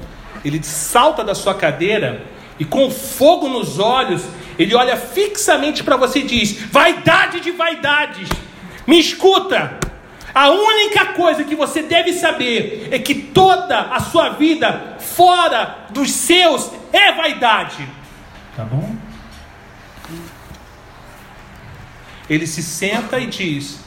ele 0.42 0.62
salta 0.62 1.22
da 1.22 1.34
sua 1.34 1.54
cadeira 1.54 2.37
e 2.58 2.64
com 2.64 2.90
fogo 2.90 3.48
nos 3.48 3.78
olhos, 3.78 4.22
ele 4.58 4.74
olha 4.74 4.96
fixamente 4.96 5.84
para 5.84 5.96
você 5.96 6.20
e 6.20 6.24
diz: 6.24 6.52
Vaidade 6.70 7.40
de 7.40 7.52
vaidades, 7.52 8.28
me 8.86 8.98
escuta. 8.98 9.78
A 10.34 10.50
única 10.50 11.06
coisa 11.14 11.42
que 11.42 11.54
você 11.54 11.82
deve 11.82 12.12
saber 12.12 12.88
é 12.92 12.98
que 12.98 13.14
toda 13.14 13.80
a 13.80 14.00
sua 14.00 14.30
vida 14.30 14.96
fora 14.98 15.86
dos 15.90 16.10
seus 16.10 16.70
é 16.92 17.12
vaidade. 17.12 17.88
Tá 18.54 18.64
bom? 18.64 18.94
Ele 22.28 22.46
se 22.46 22.62
senta 22.62 23.18
e 23.18 23.26
diz: 23.26 23.80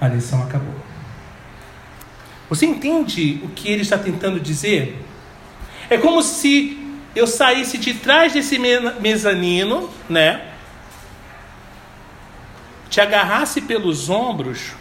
A 0.00 0.08
lição 0.08 0.42
acabou. 0.42 0.74
Você 2.48 2.66
entende 2.66 3.40
o 3.44 3.48
que 3.48 3.68
ele 3.68 3.82
está 3.82 3.98
tentando 3.98 4.40
dizer? 4.40 5.04
É 5.90 5.98
como 5.98 6.22
se 6.22 6.77
eu 7.18 7.26
saísse 7.26 7.78
de 7.78 7.94
trás 7.94 8.32
desse 8.32 8.58
mezanino, 9.00 9.90
né? 10.08 10.52
Te 12.88 13.00
agarrasse 13.00 13.60
pelos 13.62 14.08
ombros 14.08 14.72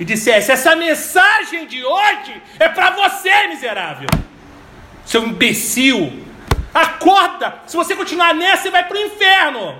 e 0.00 0.04
dissesse: 0.04 0.50
Essa 0.50 0.74
mensagem 0.74 1.66
de 1.66 1.84
hoje 1.84 2.42
é 2.58 2.68
para 2.68 2.90
você, 2.90 3.46
miserável, 3.48 4.08
seu 5.04 5.26
imbecil. 5.26 6.26
Acorda! 6.72 7.60
Se 7.66 7.76
você 7.76 7.94
continuar 7.96 8.34
nessa, 8.34 8.64
você 8.64 8.70
vai 8.70 8.86
para 8.86 8.96
o 8.96 9.00
inferno. 9.00 9.78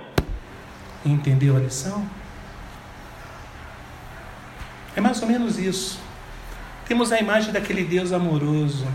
Entendeu 1.05 1.55
a 1.55 1.59
lição? 1.59 2.07
É 4.95 5.01
mais 5.01 5.21
ou 5.21 5.27
menos 5.27 5.57
isso. 5.57 5.99
Temos 6.87 7.11
a 7.11 7.19
imagem 7.19 7.53
daquele 7.53 7.83
Deus 7.83 8.11
amoroso, 8.11 8.87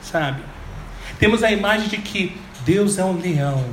sabe? 0.00 0.42
Temos 1.18 1.42
a 1.42 1.50
imagem 1.50 1.88
de 1.88 1.98
que 1.98 2.36
Deus 2.64 2.98
é 2.98 3.04
um 3.04 3.18
leão, 3.18 3.64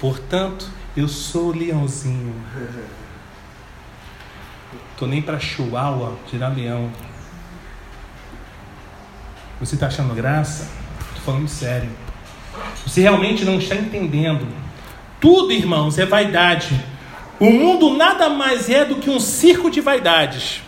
portanto, 0.00 0.68
eu 0.96 1.06
sou 1.06 1.48
o 1.48 1.56
leãozinho. 1.56 2.34
Tô 4.96 5.06
nem 5.06 5.22
para 5.22 5.38
chihuahua 5.38 6.16
tirar 6.28 6.48
leão. 6.48 6.90
Você 9.60 9.74
está 9.74 9.86
achando 9.86 10.12
graça? 10.14 10.68
Estou 11.08 11.22
falando 11.22 11.48
sério. 11.48 11.90
Você 12.84 13.00
realmente 13.00 13.44
não 13.44 13.58
está 13.58 13.76
entendendo. 13.76 14.46
Tudo, 15.20 15.52
irmãos, 15.52 15.98
é 15.98 16.04
vaidade. 16.04 16.78
O 17.38 17.50
mundo 17.50 17.96
nada 17.96 18.28
mais 18.28 18.68
é 18.68 18.84
do 18.84 18.96
que 18.96 19.08
um 19.08 19.20
circo 19.20 19.70
de 19.70 19.80
vaidades. 19.80 20.62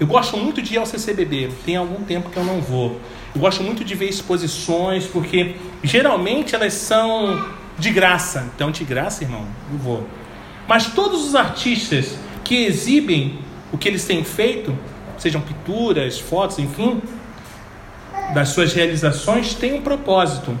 Eu 0.00 0.06
gosto 0.06 0.36
muito 0.36 0.62
de 0.62 0.74
ir 0.74 0.78
ao 0.78 0.86
CCBB, 0.86 1.50
tem 1.66 1.76
algum 1.76 2.02
tempo 2.04 2.30
que 2.30 2.36
eu 2.36 2.44
não 2.44 2.60
vou. 2.60 3.00
Eu 3.34 3.40
gosto 3.40 3.62
muito 3.62 3.84
de 3.84 3.94
ver 3.94 4.08
exposições, 4.08 5.06
porque 5.06 5.56
geralmente 5.82 6.54
elas 6.54 6.74
são 6.74 7.44
de 7.78 7.90
graça. 7.90 8.48
Então, 8.54 8.70
de 8.70 8.84
graça, 8.84 9.24
irmão, 9.24 9.46
eu 9.72 9.78
vou. 9.78 10.06
Mas 10.66 10.86
todos 10.86 11.26
os 11.26 11.34
artistas 11.34 12.16
que 12.44 12.64
exibem 12.64 13.38
o 13.72 13.78
que 13.78 13.88
eles 13.88 14.04
têm 14.04 14.24
feito, 14.24 14.76
sejam 15.18 15.40
pinturas, 15.40 16.18
fotos, 16.18 16.58
enfim, 16.58 17.00
das 18.34 18.50
suas 18.50 18.72
realizações, 18.72 19.54
têm 19.54 19.74
um 19.74 19.82
propósito. 19.82 20.58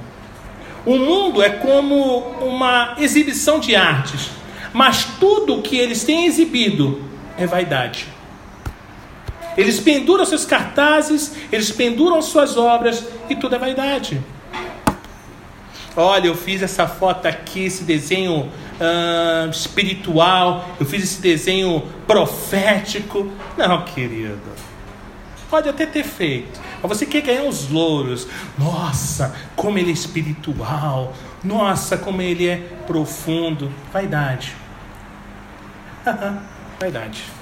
O 0.84 0.96
mundo 0.96 1.42
é 1.42 1.50
como 1.50 2.18
uma 2.40 2.94
exibição 2.98 3.60
de 3.60 3.74
artes, 3.74 4.30
mas 4.72 5.04
tudo 5.18 5.62
que 5.62 5.76
eles 5.76 6.04
têm 6.04 6.26
exibido 6.26 7.02
é 7.36 7.46
vaidade. 7.46 8.06
Eles 9.58 9.80
penduram 9.80 10.24
seus 10.24 10.44
cartazes, 10.46 11.34
eles 11.50 11.72
penduram 11.72 12.22
suas 12.22 12.56
obras 12.56 13.04
e 13.28 13.34
tudo 13.34 13.56
é 13.56 13.58
vaidade. 13.58 14.22
Olha, 15.96 16.28
eu 16.28 16.36
fiz 16.36 16.62
essa 16.62 16.86
foto 16.86 17.26
aqui, 17.26 17.64
esse 17.64 17.82
desenho 17.82 18.42
uh, 18.42 19.50
espiritual, 19.50 20.64
eu 20.78 20.86
fiz 20.86 21.02
esse 21.02 21.20
desenho 21.20 21.82
profético. 22.06 23.32
Não, 23.56 23.84
querido. 23.84 24.38
Pode 25.50 25.68
até 25.68 25.86
ter 25.86 26.04
feito. 26.04 26.60
Mas 26.80 26.96
você 26.96 27.04
quer 27.04 27.22
ganhar 27.22 27.42
os 27.42 27.68
louros. 27.68 28.28
Nossa, 28.56 29.34
como 29.56 29.76
ele 29.76 29.90
é 29.90 29.92
espiritual. 29.92 31.12
Nossa, 31.42 31.98
como 31.98 32.22
ele 32.22 32.46
é 32.46 32.58
profundo. 32.86 33.72
Vaidade. 33.92 34.54
Vaidade. 36.78 37.37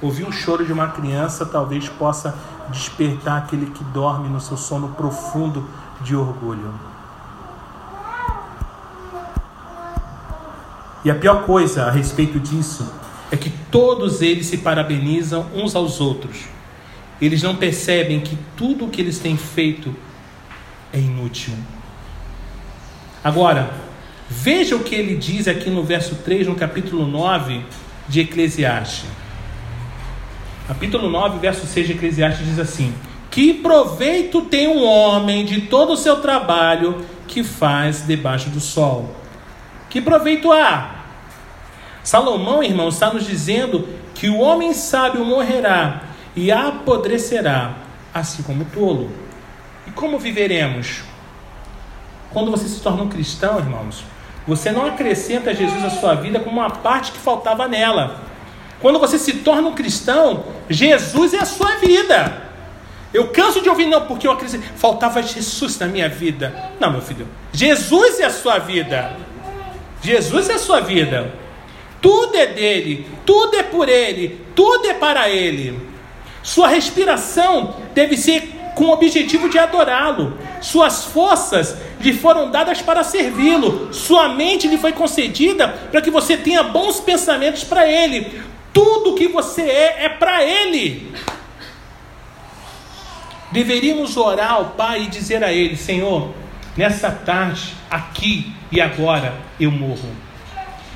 Ouvir 0.00 0.24
o 0.24 0.32
choro 0.32 0.64
de 0.64 0.72
uma 0.72 0.88
criança 0.88 1.44
talvez 1.44 1.88
possa 1.88 2.34
despertar 2.70 3.38
aquele 3.38 3.66
que 3.66 3.82
dorme 3.84 4.28
no 4.28 4.40
seu 4.40 4.56
sono 4.56 4.90
profundo 4.90 5.68
de 6.02 6.14
orgulho. 6.14 6.72
E 11.04 11.10
a 11.10 11.14
pior 11.14 11.44
coisa 11.44 11.86
a 11.86 11.90
respeito 11.90 12.38
disso 12.38 12.92
é 13.30 13.36
que 13.36 13.50
todos 13.70 14.22
eles 14.22 14.46
se 14.46 14.58
parabenizam 14.58 15.46
uns 15.54 15.74
aos 15.74 16.00
outros. 16.00 16.44
Eles 17.20 17.42
não 17.42 17.56
percebem 17.56 18.20
que 18.20 18.38
tudo 18.56 18.86
o 18.86 18.88
que 18.88 19.00
eles 19.00 19.18
têm 19.18 19.36
feito 19.36 19.94
é 20.92 20.98
inútil. 20.98 21.54
Agora, 23.22 23.72
veja 24.28 24.76
o 24.76 24.80
que 24.84 24.94
ele 24.94 25.16
diz 25.16 25.48
aqui 25.48 25.68
no 25.70 25.82
verso 25.82 26.14
3, 26.16 26.46
no 26.46 26.54
capítulo 26.54 27.06
9 27.06 27.64
de 28.08 28.20
Eclesiastes. 28.20 29.27
Capítulo 30.68 31.08
9, 31.08 31.38
verso 31.38 31.66
6 31.66 31.86
de 31.86 31.92
Eclesiastes 31.94 32.46
diz 32.46 32.58
assim: 32.58 32.94
Que 33.30 33.54
proveito 33.54 34.42
tem 34.42 34.68
um 34.68 34.84
homem 34.84 35.42
de 35.42 35.62
todo 35.62 35.94
o 35.94 35.96
seu 35.96 36.20
trabalho 36.20 37.06
que 37.26 37.42
faz 37.42 38.06
debaixo 38.06 38.50
do 38.50 38.60
sol? 38.60 39.16
Que 39.88 39.98
proveito 39.98 40.52
há? 40.52 40.96
Salomão, 42.04 42.62
irmão, 42.62 42.90
está 42.90 43.10
nos 43.10 43.26
dizendo 43.26 43.88
que 44.14 44.28
o 44.28 44.40
homem 44.40 44.74
sábio 44.74 45.24
morrerá 45.24 46.02
e 46.36 46.52
apodrecerá, 46.52 47.72
assim 48.12 48.42
como 48.42 48.64
o 48.64 48.66
tolo. 48.66 49.10
E 49.86 49.90
como 49.90 50.18
viveremos? 50.18 51.00
Quando 52.30 52.50
você 52.50 52.68
se 52.68 52.82
torna 52.82 53.04
um 53.04 53.08
cristão, 53.08 53.58
irmãos, 53.58 54.04
você 54.46 54.70
não 54.70 54.84
acrescenta 54.84 55.54
Jesus 55.54 55.82
à 55.82 55.88
sua 55.88 56.14
vida 56.14 56.38
como 56.40 56.60
uma 56.60 56.68
parte 56.68 57.10
que 57.12 57.18
faltava 57.18 57.66
nela. 57.66 58.27
Quando 58.80 58.98
você 58.98 59.18
se 59.18 59.34
torna 59.38 59.68
um 59.68 59.74
cristão, 59.74 60.44
Jesus 60.68 61.34
é 61.34 61.38
a 61.38 61.44
sua 61.44 61.76
vida. 61.76 62.48
Eu 63.12 63.28
canso 63.28 63.60
de 63.60 63.68
ouvir, 63.68 63.86
não, 63.86 64.06
porque 64.06 64.26
eu 64.26 64.32
acredito, 64.32 64.62
faltava 64.76 65.22
Jesus 65.22 65.78
na 65.78 65.86
minha 65.86 66.08
vida. 66.08 66.54
Não, 66.78 66.92
meu 66.92 67.00
filho, 67.00 67.26
Jesus 67.52 68.20
é 68.20 68.24
a 68.24 68.30
sua 68.30 68.58
vida. 68.58 69.16
Jesus 70.02 70.48
é 70.48 70.54
a 70.54 70.58
sua 70.58 70.80
vida. 70.80 71.32
Tudo 72.00 72.36
é 72.36 72.46
dele, 72.46 73.06
tudo 73.26 73.56
é 73.56 73.62
por 73.62 73.88
ele, 73.88 74.40
tudo 74.54 74.86
é 74.86 74.94
para 74.94 75.28
ele. 75.28 75.88
Sua 76.42 76.68
respiração 76.68 77.74
deve 77.94 78.16
ser 78.16 78.58
com 78.74 78.84
o 78.84 78.92
objetivo 78.92 79.48
de 79.48 79.58
adorá-lo. 79.58 80.38
Suas 80.60 81.04
forças 81.06 81.76
lhe 82.00 82.12
foram 82.12 82.50
dadas 82.50 82.80
para 82.80 83.02
servi-lo. 83.02 83.92
Sua 83.92 84.28
mente 84.28 84.68
lhe 84.68 84.78
foi 84.78 84.92
concedida 84.92 85.66
para 85.90 86.00
que 86.00 86.10
você 86.10 86.36
tenha 86.36 86.62
bons 86.62 87.00
pensamentos 87.00 87.64
para 87.64 87.90
ele. 87.90 88.40
Tudo 88.72 89.14
que 89.14 89.28
você 89.28 89.62
é 89.62 90.04
é 90.04 90.08
para 90.08 90.44
Ele. 90.44 91.12
Deveríamos 93.50 94.16
orar 94.16 94.52
ao 94.52 94.64
Pai 94.70 95.04
e 95.04 95.06
dizer 95.08 95.42
a 95.42 95.52
Ele: 95.52 95.76
Senhor, 95.76 96.32
nessa 96.76 97.10
tarde, 97.10 97.74
aqui 97.90 98.52
e 98.70 98.80
agora, 98.80 99.34
eu 99.58 99.70
morro. 99.70 100.08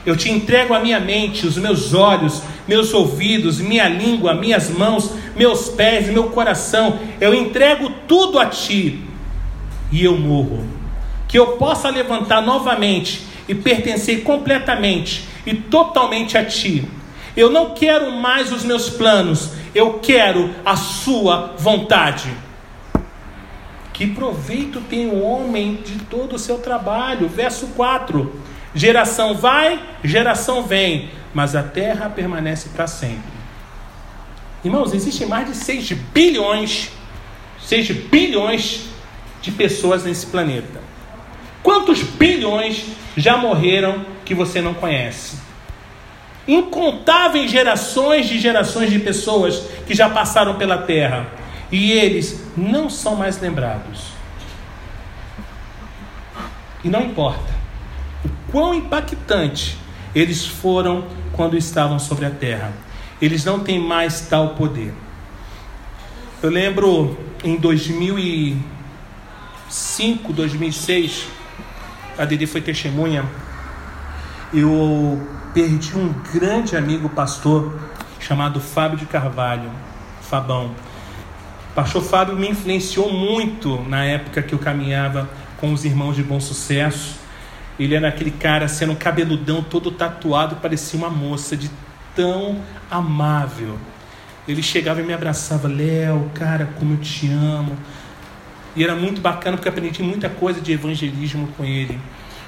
Eu 0.05 0.17
te 0.17 0.31
entrego 0.31 0.75
a 0.75 0.81
minha 0.81 0.99
mente, 0.99 1.47
os 1.47 1.57
meus 1.57 1.95
olhos, 1.95 2.43
meus 2.67 2.93
ouvidos, 2.93 3.61
minha 3.61 3.89
língua, 3.89 4.35
minhas 4.35 4.69
mãos, 4.69 5.13
meus 5.37 5.69
pés, 5.69 6.09
meu 6.09 6.25
coração. 6.31 6.99
Eu 7.21 7.33
entrego 7.33 7.89
tudo 8.09 8.39
a 8.39 8.47
ti 8.47 9.01
e 9.93 10.05
eu 10.05 10.19
morro. 10.19 10.67
Que 11.29 11.39
eu 11.39 11.57
possa 11.57 11.89
levantar 11.89 12.43
novamente 12.43 13.23
e 13.49 13.55
pertencer 13.55 14.23
completamente 14.23 15.25
e 15.47 15.55
totalmente 15.55 16.37
a 16.37 16.45
ti 16.45 16.85
eu 17.37 17.51
não 17.51 17.71
quero 17.71 18.13
mais 18.13 18.53
os 18.53 18.63
meus 18.63 18.91
planos, 18.91 19.53
eu 19.75 19.99
quero 20.01 20.55
a 20.65 20.77
sua 20.77 21.55
vontade. 21.59 22.33
Que 23.93 24.07
proveito 24.07 24.81
tem 24.81 25.07
o 25.07 25.23
homem 25.23 25.77
de 25.77 25.99
todo 26.05 26.37
o 26.37 26.39
seu 26.39 26.59
trabalho? 26.59 27.29
Verso 27.29 27.69
4: 27.69 28.35
Geração 28.75 29.35
vai, 29.35 29.81
geração 30.03 30.63
vem, 30.63 31.11
mas 31.35 31.55
a 31.55 31.63
terra 31.63 32.09
permanece 32.09 32.71
para 32.71 32.87
sempre. 32.87 33.33
Irmãos, 34.65 34.95
existem 34.95 35.27
mais 35.27 35.49
de 35.49 35.57
6 35.57 35.93
bilhões, 35.93 36.91
6 37.61 37.91
bilhões 38.09 38.87
de 39.41 39.51
pessoas 39.51 40.05
nesse 40.05 40.27
planeta. 40.27 40.81
Quantos 41.63 42.03
bilhões 42.03 42.85
já 43.17 43.37
morreram 43.37 44.05
que 44.25 44.35
você 44.35 44.61
não 44.61 44.73
conhece? 44.73 45.42
Incontáveis 46.47 47.51
gerações 47.51 48.29
de 48.29 48.39
gerações 48.39 48.91
de 48.91 48.99
pessoas 48.99 49.63
que 49.87 49.95
já 49.95 50.11
passaram 50.11 50.57
pela 50.57 50.77
terra 50.79 51.27
e 51.71 51.93
eles 51.93 52.43
não 52.57 52.91
são 52.91 53.15
mais 53.17 53.41
lembrados. 53.41 54.13
E 56.85 56.89
não 56.89 57.03
importa 57.03 57.53
o 58.25 58.29
quão 58.51 58.75
impactante 58.75 59.79
eles 60.15 60.47
foram 60.47 61.05
quando 61.33 61.57
estavam 61.57 61.99
sobre 61.99 62.27
a 62.27 62.31
terra, 62.31 62.73
eles 63.21 63.45
não 63.45 63.59
têm 63.61 63.79
mais 63.79 64.23
tal 64.23 64.51
poder. 64.51 64.95
Eu 66.43 66.51
lembro 66.51 67.17
em 67.45 67.57
2005, 67.57 70.33
2006, 70.33 71.27
a 72.19 72.25
Dede 72.25 72.47
foi 72.47 72.61
testemunha. 72.61 73.25
Eu 74.53 75.25
perdi 75.55 75.97
um 75.97 76.13
grande 76.33 76.77
amigo 76.77 77.11
pastor 77.11 77.79
chamado 78.19 78.59
Fábio 78.59 78.97
de 78.97 79.05
Carvalho, 79.05 79.71
Fabão. 80.23 80.75
O 81.71 81.75
pastor 81.75 82.03
Fábio 82.03 82.37
me 82.37 82.49
influenciou 82.49 83.13
muito 83.13 83.83
na 83.83 84.05
época 84.05 84.43
que 84.43 84.55
eu 84.55 84.59
caminhava 84.59 85.29
com 85.59 85.73
os 85.73 85.85
irmãos 85.85 86.17
de 86.17 86.23
bom 86.23 86.41
sucesso. 86.41 87.17
Ele 87.79 87.95
era 87.95 88.09
aquele 88.09 88.31
cara 88.31 88.67
sendo 88.67 88.93
um 88.93 88.97
cabeludão, 88.97 89.63
todo 89.63 89.91
tatuado, 89.91 90.57
parecia 90.57 90.99
uma 90.99 91.11
moça 91.11 91.57
de 91.57 91.71
tão 92.15 92.61
amável. 92.91 93.79
Ele 94.49 94.63
chegava 94.63 95.01
e 95.01 95.05
me 95.05 95.13
abraçava, 95.13 95.69
Léo, 95.69 96.31
cara, 96.35 96.71
como 96.79 96.95
eu 96.95 96.99
te 96.99 97.31
amo. 97.31 97.77
E 98.75 98.83
era 98.83 98.95
muito 98.95 99.21
bacana 99.21 99.57
porque 99.57 99.69
aprendi 99.69 100.03
muita 100.03 100.31
coisa 100.31 100.61
de 100.61 100.73
evangelismo 100.73 101.49
com 101.57 101.65
ele. 101.65 101.99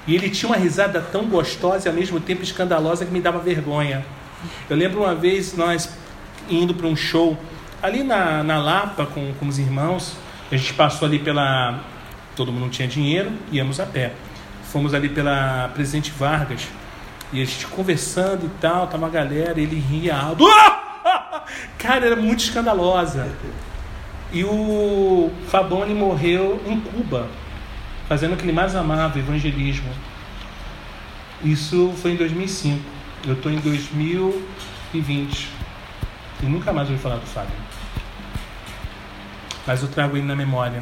E 0.07 0.15
ele 0.15 0.29
tinha 0.31 0.51
uma 0.51 0.59
risada 0.59 1.01
tão 1.01 1.25
gostosa 1.25 1.89
e 1.89 1.91
ao 1.91 1.95
mesmo 1.95 2.21
tempo 2.21 2.43
escandalosa 2.43 3.05
que 3.07 3.13
me 3.13 3.21
dava 3.21 3.39
vergonha. 3.39 4.05
Eu 4.69 4.77
lembro 4.77 5.01
uma 5.01 5.15
vez 5.15 5.57
nós 5.57 5.97
indo 6.49 6.75
para 6.75 6.87
um 6.87 6.95
show 6.95 7.39
ali 7.83 8.03
na, 8.03 8.43
na 8.43 8.59
Lapa 8.59 9.07
com, 9.07 9.33
com 9.35 9.49
os 9.49 9.59
irmãos. 9.59 10.17
A 10.53 10.57
gente 10.57 10.75
passou 10.75 11.07
ali 11.07 11.19
pela. 11.19 11.81
Todo 12.37 12.53
mundo 12.53 12.71
tinha 12.71 12.87
dinheiro, 12.87 13.33
íamos 13.51 13.81
a 13.81 13.87
pé. 13.87 14.13
Fomos 14.65 14.93
ali 14.93 15.09
pela 15.09 15.71
Presidente 15.73 16.11
Vargas 16.11 16.69
e 17.33 17.41
a 17.41 17.45
gente 17.45 17.67
conversando 17.69 18.47
e 18.47 18.51
tal, 18.61 18.87
tava 18.87 19.05
uma 19.05 19.09
galera, 19.09 19.59
ele 19.61 19.77
ria 19.77 20.17
alto. 20.17 20.45
Cara, 21.79 22.07
era 22.07 22.17
muito 22.17 22.41
escandalosa. 22.41 23.29
E 24.33 24.45
o 24.45 25.31
Faboni 25.49 25.95
morreu 25.95 26.61
em 26.67 26.81
Cuba 26.81 27.29
fazendo 28.15 28.35
o 28.35 28.37
que 28.37 28.45
ele 28.45 28.53
mais 28.53 28.77
amava, 28.77 29.19
evangelismo. 29.19 29.91
Isso 31.43 31.93
foi 32.01 32.13
em 32.13 32.17
2005. 32.17 32.81
Eu 33.27 33.33
estou 33.35 33.51
em 33.51 33.59
2020. 33.59 35.49
E 36.41 36.47
nunca 36.47 36.73
mais 36.73 36.89
ouvi 36.89 37.03
falar 37.03 37.17
do 37.17 37.27
Fábio. 37.27 37.57
Mas 39.67 39.83
eu 39.83 39.89
trago 39.89 40.17
ele 40.17 40.25
na 40.25 40.37
memória. 40.37 40.81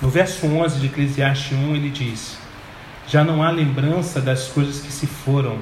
No 0.00 0.08
verso 0.08 0.46
11 0.46 0.78
de 0.78 0.86
Eclesiastes 0.86 1.58
1, 1.58 1.74
ele 1.74 1.90
diz: 1.90 2.38
Já 3.08 3.24
não 3.24 3.42
há 3.42 3.50
lembrança 3.50 4.20
das 4.20 4.46
coisas 4.46 4.78
que 4.78 4.92
se 4.92 5.08
foram, 5.08 5.58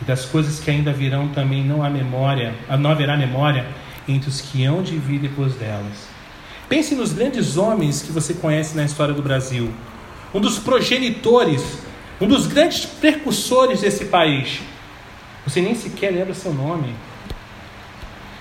e 0.00 0.04
das 0.04 0.24
coisas 0.24 0.60
que 0.60 0.70
ainda 0.70 0.92
virão 0.92 1.28
também 1.28 1.64
não 1.64 1.82
há 1.82 1.90
memória, 1.90 2.54
não 2.78 2.90
haverá 2.90 3.16
memória 3.16 3.66
entre 4.08 4.28
os 4.28 4.40
que 4.40 4.64
hão 4.64 4.82
de 4.82 4.96
vir 4.98 5.18
depois 5.18 5.54
delas. 5.54 6.08
Pense 6.68 6.94
nos 6.94 7.12
grandes 7.12 7.56
homens 7.56 8.02
que 8.02 8.12
você 8.12 8.34
conhece 8.34 8.76
na 8.76 8.84
história 8.84 9.14
do 9.14 9.22
Brasil. 9.22 9.72
Um 10.34 10.40
dos 10.40 10.58
progenitores, 10.58 11.78
um 12.20 12.26
dos 12.26 12.46
grandes 12.46 12.84
precursores 12.84 13.80
desse 13.80 14.06
país. 14.06 14.60
Você 15.46 15.60
nem 15.60 15.74
sequer 15.74 16.12
lembra 16.12 16.34
seu 16.34 16.52
nome. 16.52 16.94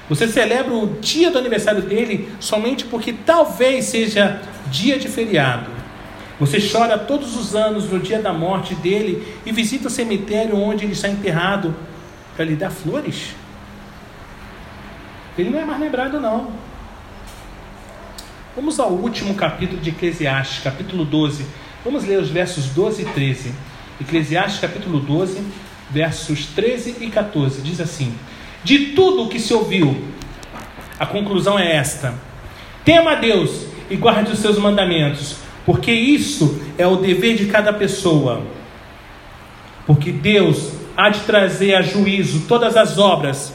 Você 0.10 0.28
celebra 0.28 0.74
o 0.74 0.98
dia 1.00 1.32
do 1.32 1.38
aniversário 1.38 1.82
dele 1.82 2.30
somente 2.40 2.86
porque 2.86 3.14
talvez 3.14 3.86
seja 3.86 4.42
dia 4.70 4.98
de 5.00 5.08
feriado. 5.08 5.75
Você 6.40 6.60
chora 6.60 6.98
todos 6.98 7.38
os 7.38 7.56
anos 7.56 7.90
no 7.90 8.00
dia 8.00 8.22
da 8.22 8.34
morte 8.34 8.76
dele 8.76 9.26
e 9.46 9.52
visita 9.52 9.88
o 9.88 9.92
cemitério 9.92 10.58
onde 10.58 10.84
ele 10.84 10.92
está 10.92 11.08
enterrado 11.08 11.74
para 12.36 12.44
lhe 12.44 12.56
dar 12.56 12.72
flores? 12.72 13.34
Ele 15.38 15.50
não 15.50 15.60
é 15.60 15.66
mais 15.66 15.80
lembrado, 15.80 16.20
não. 16.20 16.52
Vamos 18.54 18.80
ao 18.80 18.92
último 18.92 19.36
capítulo 19.36 19.80
de 19.80 19.90
Eclesiastes, 19.90 20.64
capítulo 20.64 21.06
12. 21.06 21.46
Vamos 21.84 22.06
ler 22.06 22.20
os 22.20 22.30
versos 22.30 22.68
12 22.68 23.04
e 23.04 23.06
13. 23.06 23.54
Eclesiastes, 24.02 24.60
capítulo 24.60 25.00
12, 25.00 25.42
versos 25.90 26.48
13 26.48 26.98
e 27.00 27.10
14. 27.10 27.62
Diz 27.62 27.80
assim: 27.80 28.14
De 28.64 28.88
tudo 28.88 29.24
o 29.24 29.30
que 29.30 29.40
se 29.40 29.54
ouviu, 29.54 30.04
a 31.00 31.06
conclusão 31.06 31.58
é 31.60 31.76
esta: 31.76 32.14
tema 32.84 33.12
a 33.12 33.16
Deus 33.16 33.68
e 33.90 33.96
guarde 33.96 34.32
os 34.32 34.40
seus 34.40 34.58
mandamentos, 34.58 35.45
porque 35.66 35.92
isso 35.92 36.62
é 36.78 36.86
o 36.86 36.98
dever 36.98 37.36
de 37.36 37.48
cada 37.48 37.74
pessoa. 37.74 38.44
Porque 39.88 40.12
Deus 40.12 40.74
há 40.96 41.10
de 41.10 41.22
trazer 41.22 41.76
a 41.76 41.82
juízo 41.82 42.46
todas 42.48 42.78
as 42.78 42.98
obras, 42.98 43.54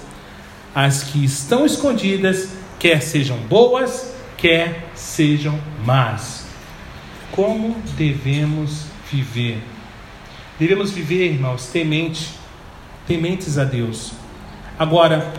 as 0.75 1.05
que 1.05 1.25
estão 1.25 1.64
escondidas, 1.64 2.51
quer 2.79 3.01
sejam 3.01 3.37
boas, 3.49 4.14
quer 4.37 4.90
sejam 4.94 5.59
más. 5.85 6.46
Como 7.33 7.77
devemos 7.96 8.87
viver? 9.11 9.59
Devemos 10.59 10.90
viver, 10.90 11.33
irmãos, 11.33 11.68
tementes, 11.68 12.31
tementes 13.07 13.57
a 13.57 13.64
Deus. 13.64 14.12
Agora, 14.79 15.33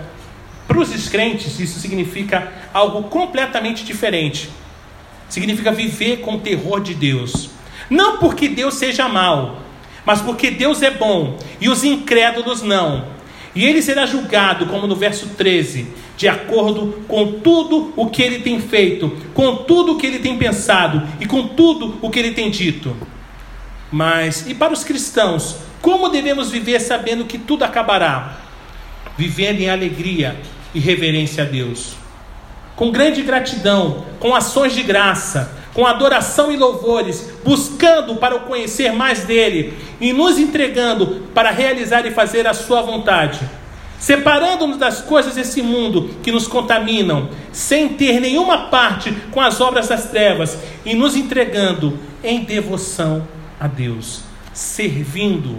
para 0.67 0.79
os 0.79 0.89
descrentes, 0.89 1.59
isso 1.59 1.79
significa 1.79 2.51
algo 2.73 3.03
completamente 3.03 3.83
diferente. 3.83 4.49
Significa 5.31 5.71
viver 5.71 6.17
com 6.17 6.35
o 6.35 6.39
terror 6.41 6.81
de 6.81 6.93
Deus. 6.93 7.51
Não 7.89 8.17
porque 8.17 8.49
Deus 8.49 8.73
seja 8.73 9.07
mau, 9.07 9.61
mas 10.05 10.19
porque 10.19 10.51
Deus 10.51 10.81
é 10.81 10.91
bom 10.91 11.37
e 11.61 11.69
os 11.69 11.85
incrédulos 11.85 12.61
não. 12.61 13.05
E 13.55 13.63
ele 13.63 13.81
será 13.81 14.05
julgado, 14.05 14.65
como 14.65 14.87
no 14.87 14.95
verso 14.95 15.29
13, 15.37 15.87
de 16.17 16.27
acordo 16.27 17.01
com 17.07 17.39
tudo 17.39 17.93
o 17.95 18.09
que 18.09 18.21
ele 18.21 18.39
tem 18.39 18.59
feito, 18.59 19.09
com 19.33 19.55
tudo 19.55 19.93
o 19.93 19.97
que 19.97 20.05
ele 20.05 20.19
tem 20.19 20.37
pensado 20.37 21.07
e 21.17 21.25
com 21.25 21.47
tudo 21.47 21.97
o 22.01 22.09
que 22.09 22.19
ele 22.19 22.31
tem 22.31 22.51
dito. 22.51 22.93
Mas, 23.89 24.45
e 24.49 24.53
para 24.53 24.73
os 24.73 24.83
cristãos, 24.83 25.59
como 25.81 26.09
devemos 26.09 26.51
viver 26.51 26.81
sabendo 26.81 27.23
que 27.23 27.37
tudo 27.37 27.63
acabará? 27.63 28.41
Vivendo 29.17 29.61
em 29.61 29.69
alegria 29.69 30.35
e 30.75 30.79
reverência 30.81 31.45
a 31.45 31.47
Deus 31.47 32.00
com 32.81 32.89
grande 32.89 33.21
gratidão, 33.21 34.03
com 34.19 34.33
ações 34.33 34.73
de 34.73 34.81
graça, 34.81 35.51
com 35.71 35.85
adoração 35.85 36.51
e 36.51 36.57
louvores, 36.57 37.29
buscando 37.45 38.15
para 38.15 38.35
o 38.35 38.39
conhecer 38.39 38.91
mais 38.91 39.23
dele 39.23 39.77
e 40.01 40.11
nos 40.11 40.39
entregando 40.39 41.27
para 41.31 41.51
realizar 41.51 42.07
e 42.07 42.11
fazer 42.11 42.47
a 42.47 42.55
sua 42.55 42.81
vontade. 42.81 43.39
Separando-nos 43.99 44.77
das 44.77 44.99
coisas 44.99 45.35
desse 45.35 45.61
mundo 45.61 46.09
que 46.23 46.31
nos 46.31 46.47
contaminam, 46.47 47.29
sem 47.51 47.89
ter 47.89 48.19
nenhuma 48.19 48.69
parte 48.69 49.15
com 49.29 49.39
as 49.39 49.61
obras 49.61 49.87
das 49.87 50.05
trevas 50.05 50.57
e 50.83 50.95
nos 50.95 51.15
entregando 51.15 51.99
em 52.23 52.43
devoção 52.43 53.27
a 53.59 53.67
Deus, 53.67 54.21
servindo 54.53 55.55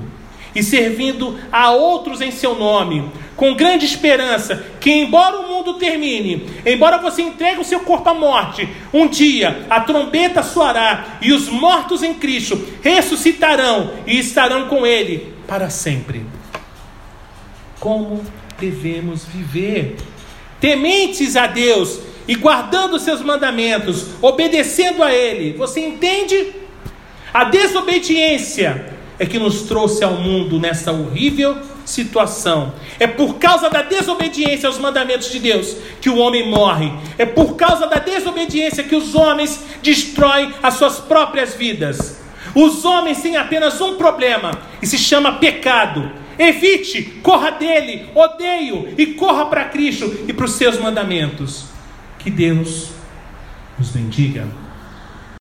e 0.54 0.62
servindo 0.62 1.38
a 1.50 1.70
outros 1.70 2.20
em 2.20 2.30
seu 2.30 2.54
nome, 2.54 3.10
com 3.36 3.54
grande 3.54 3.84
esperança 3.84 4.64
que, 4.80 4.90
embora 4.90 5.40
o 5.40 5.48
mundo 5.48 5.74
termine, 5.74 6.46
embora 6.64 6.98
você 6.98 7.22
entregue 7.22 7.60
o 7.60 7.64
seu 7.64 7.80
corpo 7.80 8.08
à 8.08 8.14
morte, 8.14 8.68
um 8.92 9.06
dia 9.06 9.66
a 9.70 9.80
trombeta 9.80 10.42
soará 10.42 11.18
e 11.20 11.32
os 11.32 11.48
mortos 11.48 12.02
em 12.02 12.14
Cristo 12.14 12.60
ressuscitarão 12.82 13.92
e 14.06 14.18
estarão 14.18 14.68
com 14.68 14.86
Ele 14.86 15.32
para 15.46 15.70
sempre. 15.70 16.24
Como 17.80 18.24
devemos 18.58 19.24
viver? 19.24 19.96
Tementes 20.60 21.36
a 21.36 21.46
Deus 21.46 21.98
e 22.28 22.36
guardando 22.36 22.98
seus 22.98 23.20
mandamentos, 23.20 24.06
obedecendo 24.20 25.02
a 25.02 25.12
Ele. 25.12 25.56
Você 25.56 25.80
entende? 25.80 26.52
A 27.34 27.44
desobediência 27.44 28.92
é 29.22 29.26
que 29.26 29.38
nos 29.38 29.62
trouxe 29.62 30.02
ao 30.02 30.14
mundo 30.14 30.58
nessa 30.58 30.90
horrível 30.90 31.56
situação. 31.84 32.74
É 32.98 33.06
por 33.06 33.36
causa 33.36 33.70
da 33.70 33.80
desobediência 33.80 34.66
aos 34.66 34.78
mandamentos 34.78 35.30
de 35.30 35.38
Deus 35.38 35.76
que 36.00 36.10
o 36.10 36.16
homem 36.16 36.50
morre. 36.50 36.92
É 37.16 37.24
por 37.24 37.54
causa 37.54 37.86
da 37.86 38.00
desobediência 38.00 38.82
que 38.82 38.96
os 38.96 39.14
homens 39.14 39.62
destroem 39.80 40.52
as 40.60 40.74
suas 40.74 40.98
próprias 40.98 41.54
vidas. 41.54 42.20
Os 42.52 42.84
homens 42.84 43.22
têm 43.22 43.36
apenas 43.36 43.80
um 43.80 43.94
problema 43.94 44.58
e 44.82 44.88
se 44.88 44.98
chama 44.98 45.34
pecado. 45.34 46.10
Evite, 46.36 47.20
corra 47.22 47.52
dele, 47.52 48.08
odeio 48.16 48.92
e 48.98 49.06
corra 49.06 49.46
para 49.46 49.66
Cristo 49.66 50.12
e 50.26 50.32
para 50.32 50.46
os 50.46 50.54
seus 50.54 50.80
mandamentos. 50.80 51.66
Que 52.18 52.28
Deus 52.28 52.88
nos 53.78 53.90
bendiga. 53.90 54.61